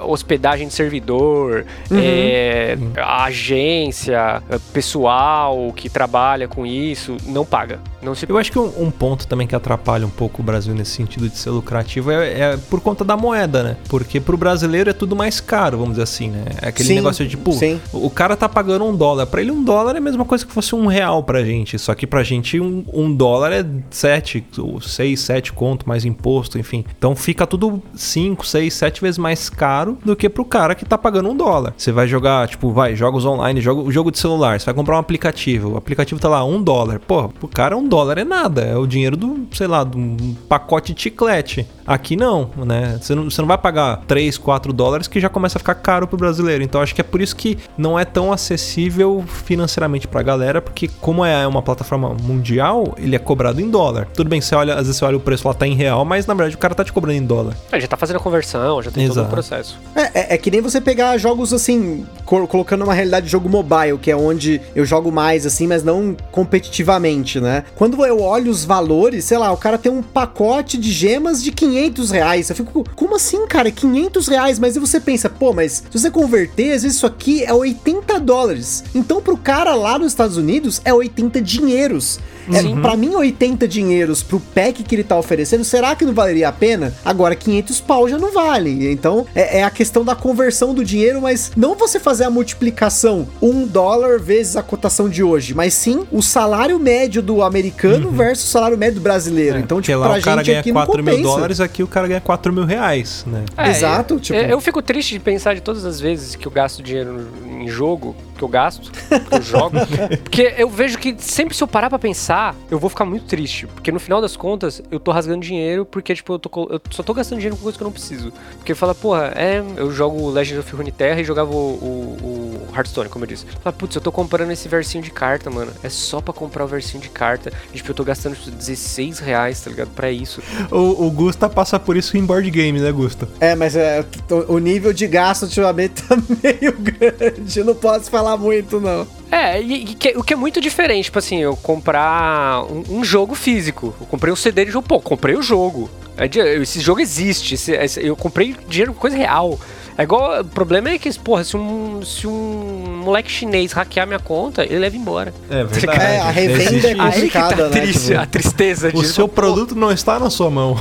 [0.00, 7.80] hospedagem de servidor, é, a agência, é, pessoal que trabalha com isso, não paga.
[8.00, 10.72] Não se Eu acho que um, um ponto também que atrapalha um pouco o Brasil
[10.72, 13.76] nesse sentido de ser lucrativo é, é por conta da moeda, né?
[13.88, 16.44] Porque pro brasileiro é tudo mais caro, vamos dizer assim, né?
[16.62, 17.80] É aquele Sim, negócio de, tipo, sim.
[17.92, 19.26] o cara tá pagando um dólar.
[19.26, 21.78] Pra ele, um dólar é a mesma coisa que fosse um real pra gente.
[21.78, 26.58] Só que pra gente, um, um dólar é sete, ou seis, sete conto, mais imposto,
[26.58, 26.84] enfim.
[26.96, 30.96] Então fica tudo cinco, seis, sete vezes mais caro do que pro cara que tá
[30.96, 31.74] pagando um dólar.
[31.76, 34.60] Você vai jogar, tipo, vai, jogos online, jogo, jogo de celular.
[34.60, 35.72] Você vai comprar um aplicativo.
[35.72, 37.00] O aplicativo tá lá, um dólar.
[37.00, 38.62] Porra, pro cara um dólar é nada.
[38.62, 41.66] É o dinheiro do, sei lá, de um pacote de chiclete.
[41.88, 42.98] Aqui não, né?
[43.00, 46.06] Você não, você não vai pagar 3, 4 dólares que já começa a ficar caro
[46.06, 46.62] pro brasileiro.
[46.62, 50.86] Então acho que é por isso que não é tão acessível financeiramente pra galera, porque
[51.00, 54.06] como é uma plataforma mundial, ele é cobrado em dólar.
[54.14, 56.26] Tudo bem, você olha, às vezes você olha o preço lá tá em real, mas
[56.26, 57.56] na verdade o cara tá te cobrando em dólar.
[57.72, 59.30] Ah, já tá fazendo a conversão, já tem todo o Exato.
[59.30, 59.78] processo.
[59.96, 63.48] É, é- é que nem você pegar jogos assim, co- colocando uma realidade de jogo
[63.48, 67.64] mobile, que é onde eu jogo mais assim, mas não competitivamente, né?
[67.76, 71.50] Quando eu olho os valores, sei lá, o cara tem um pacote de gemas de
[71.50, 71.77] 500
[72.10, 72.50] reais.
[72.50, 73.70] Eu fico, como assim, cara?
[73.70, 74.58] 500 reais?
[74.58, 78.18] Mas aí você pensa, pô, mas se você converter, às vezes isso aqui é 80
[78.20, 78.84] dólares.
[78.94, 82.18] Então pro cara lá nos Estados Unidos é 80 dinheiros.
[82.56, 86.48] É, pra mim, 80 dinheiros pro pack que ele tá oferecendo, será que não valeria
[86.48, 86.92] a pena?
[87.04, 88.90] Agora, 500 pau já não vale.
[88.90, 93.26] Então, é, é a questão da conversão do dinheiro, mas não você fazer a multiplicação
[93.40, 98.48] um dólar vezes a cotação de hoje, mas sim o salário médio do americano versus
[98.48, 99.58] o salário médio do brasileiro.
[99.58, 101.82] então, Porque tipo, lá pra o cara gente ganha aqui não 4 mil dólares, aqui
[101.82, 103.44] o cara ganha 4 mil reais, né?
[103.56, 106.52] É, Exato, tipo- eu- eu fico triste de pensar de todas as vezes que eu
[106.52, 109.76] gasto dinheiro em jogo, que eu gasto, que eu jogo,
[110.22, 113.66] porque eu vejo que sempre se eu parar pra pensar, eu vou ficar muito triste,
[113.66, 117.02] porque no final das contas, eu tô rasgando dinheiro porque, tipo, eu, tô, eu só
[117.02, 118.32] tô gastando dinheiro com coisa que eu não preciso.
[118.56, 123.08] Porque fala, porra, é, eu jogo Legends of Runeterra e jogava o, o, o Hearthstone,
[123.08, 123.46] como eu disse.
[123.62, 126.68] Fala, putz, eu tô comprando esse versinho de carta, mano, é só pra comprar o
[126.68, 130.42] versinho de carta, e, tipo, eu tô gastando tipo, 16 reais, tá ligado, pra isso.
[130.70, 133.28] O, o Gusta passa por isso em board game, né, Gusta?
[133.40, 134.04] É, mas é,
[134.48, 137.60] o o nível de gasto ultimamente tá meio grande.
[137.60, 139.06] Eu não posso falar muito, não.
[139.30, 143.04] É, e, e que- o que é muito diferente, tipo assim, eu comprar um, um
[143.04, 143.94] jogo físico.
[144.00, 145.90] Eu comprei um CD de jogo, pô, comprei o jogo.
[146.16, 146.26] É
[146.60, 149.58] Esse jogo existe, esse- esse- eu comprei dinheiro com coisa real.
[149.96, 154.18] É igual, o problema é que, porra, se um, se um moleque chinês hackear minha
[154.20, 155.34] conta, ele leva embora.
[155.50, 156.00] É verdade.
[156.00, 157.02] É, a revenda é isso.
[157.02, 159.14] Aí que tá complicada, né, triste, tipo- a tristeza O disso.
[159.14, 160.76] seu produto não está na sua mão.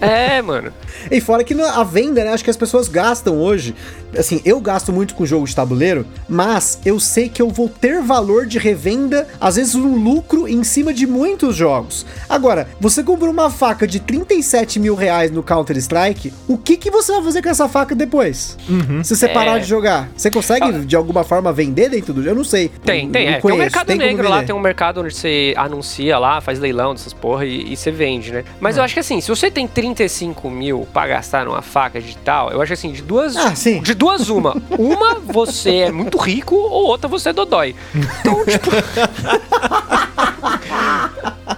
[0.00, 0.72] É, mano.
[1.10, 2.32] E fora que a venda, né?
[2.32, 3.74] Acho que as pessoas gastam hoje.
[4.18, 8.00] Assim, eu gasto muito com jogo de tabuleiro, mas eu sei que eu vou ter
[8.02, 12.04] valor de revenda, às vezes um lucro em cima de muitos jogos.
[12.28, 17.12] Agora, você comprou uma faca de 37 mil reais no Counter-Strike, o que, que você
[17.12, 18.56] vai fazer com essa faca depois?
[19.02, 19.60] Se você parar É.
[19.60, 22.32] de jogar, você consegue de alguma forma vender dentro do jogo?
[22.32, 22.68] Eu não sei.
[22.84, 23.40] Tem, tem, não é.
[23.40, 26.92] Tem um mercado como negro lá, tem um mercado onde você anuncia lá, faz leilão
[26.94, 28.44] dessas porra e, e você vende, né?
[28.60, 28.78] Mas Hum.
[28.80, 32.60] eu acho que assim, se você tem 35 mil pra gastar numa faca digital, eu
[32.60, 33.36] acho que assim, de duas.
[33.36, 33.80] Ah, sim.
[33.82, 34.56] De duas, uma.
[34.78, 37.74] Uma, você é muito rico, ou outra, você é dodói.
[37.94, 38.70] Então, tipo.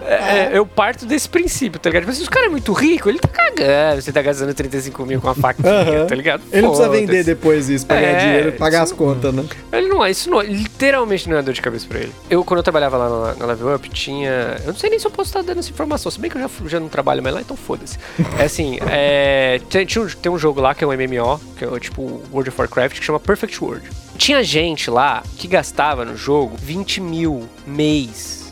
[0.07, 2.03] É, eu parto desse princípio, tá ligado?
[2.05, 4.03] Tipo, se o cara é muito rico, ele tá cagando.
[4.03, 6.07] Você tá gastando 35 mil com uma faquinha, Aham.
[6.07, 6.43] tá ligado?
[6.53, 9.45] Ele não precisa vender depois isso pra ganhar É, dinheiro pagar as isso- contas, né?
[9.73, 12.13] Ele não é, isso não é, literalmente não é dor de cabeça pra ele.
[12.29, 14.57] Eu, quando eu trabalhava lá na, na Level Up, tinha.
[14.61, 16.43] Eu não sei nem se eu posso estar dando essa informação, se bem que eu
[16.43, 17.99] já, já não trabalho mais lá, então foda-se.
[18.39, 21.81] É assim, é, tem, um, tem um jogo lá que é um MMO, que é
[21.81, 23.89] tipo World of Warcraft, que chama Perfect World.
[24.19, 28.44] Tinha gente lá que gastava no jogo 20 mil mês.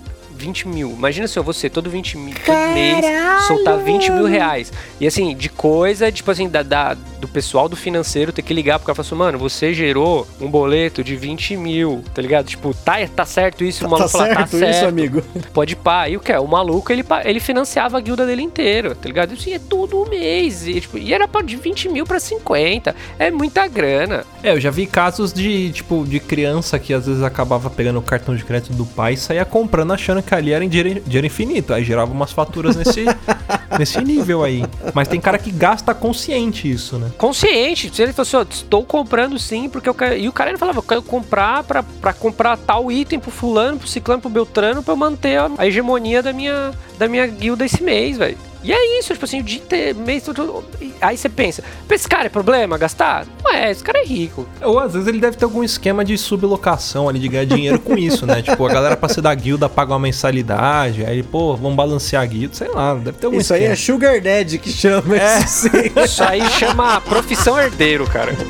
[0.43, 0.90] 20 mil.
[0.90, 3.05] Imagina se eu você todo 20 mil todo mês
[3.47, 4.72] soltar 20 mil reais.
[5.01, 8.78] E assim, de coisa, tipo assim, da, da- do pessoal do financeiro ter que ligar
[8.80, 12.47] pro cara e falar assim, mano, você gerou um boleto de 20 mil, tá ligado?
[12.47, 13.80] Tipo, tá, tá certo isso?
[13.86, 14.70] o Tá maluco fala, certo, tá certo.
[14.76, 15.22] isso, amigo?
[15.55, 16.09] Pode pá.
[16.09, 16.32] E o que?
[16.32, 19.34] O maluco, ele, ele financiava a guilda dele inteira, tá ligado?
[19.34, 20.66] Isso é todo mês.
[20.66, 22.95] E, tipo, e era de 20 mil pra 50.
[23.18, 24.24] É muita grana.
[24.43, 28.03] É, eu já vi casos de, tipo, de criança que às vezes acabava pegando o
[28.03, 31.26] cartão de crédito do pai e saía comprando achando que ali era em dinheiro, dinheiro
[31.26, 31.72] infinito.
[31.72, 33.05] Aí gerava umas faturas nesse,
[33.78, 34.64] nesse nível aí.
[34.95, 37.11] Mas tem cara que gasta consciente isso, né?
[37.18, 37.95] Consciente.
[37.95, 40.16] Se ele falou assim, ó, estou comprando sim, porque eu quero.
[40.16, 43.78] E o cara ele falava, eu quero comprar pra, pra comprar tal item pro fulano,
[43.78, 47.64] pro ciclano, pro beltrano, pra eu manter a, a hegemonia da minha, da minha guilda
[47.64, 48.51] esse mês, velho.
[48.64, 50.62] E é isso, tipo assim, o dia inteiro, mês todo.
[51.00, 53.26] Aí você pensa, pra esse cara é problema gastar?
[53.42, 54.46] Não é, esse cara é rico.
[54.62, 57.96] Ou às vezes ele deve ter algum esquema de sublocação ali, de ganhar dinheiro com
[57.98, 58.40] isso, né?
[58.52, 62.26] Tipo, a galera pra ser da guilda paga uma mensalidade, aí, pô, vamos balancear a
[62.26, 63.72] guilda, sei lá, deve ter algum Isso aí esquema.
[63.72, 65.38] é Sugar Daddy que chama É.
[65.40, 65.68] isso sim.
[66.04, 68.32] Isso aí chama profissão herdeiro, cara.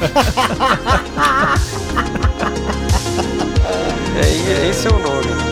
[4.15, 5.52] É, esse é o nome.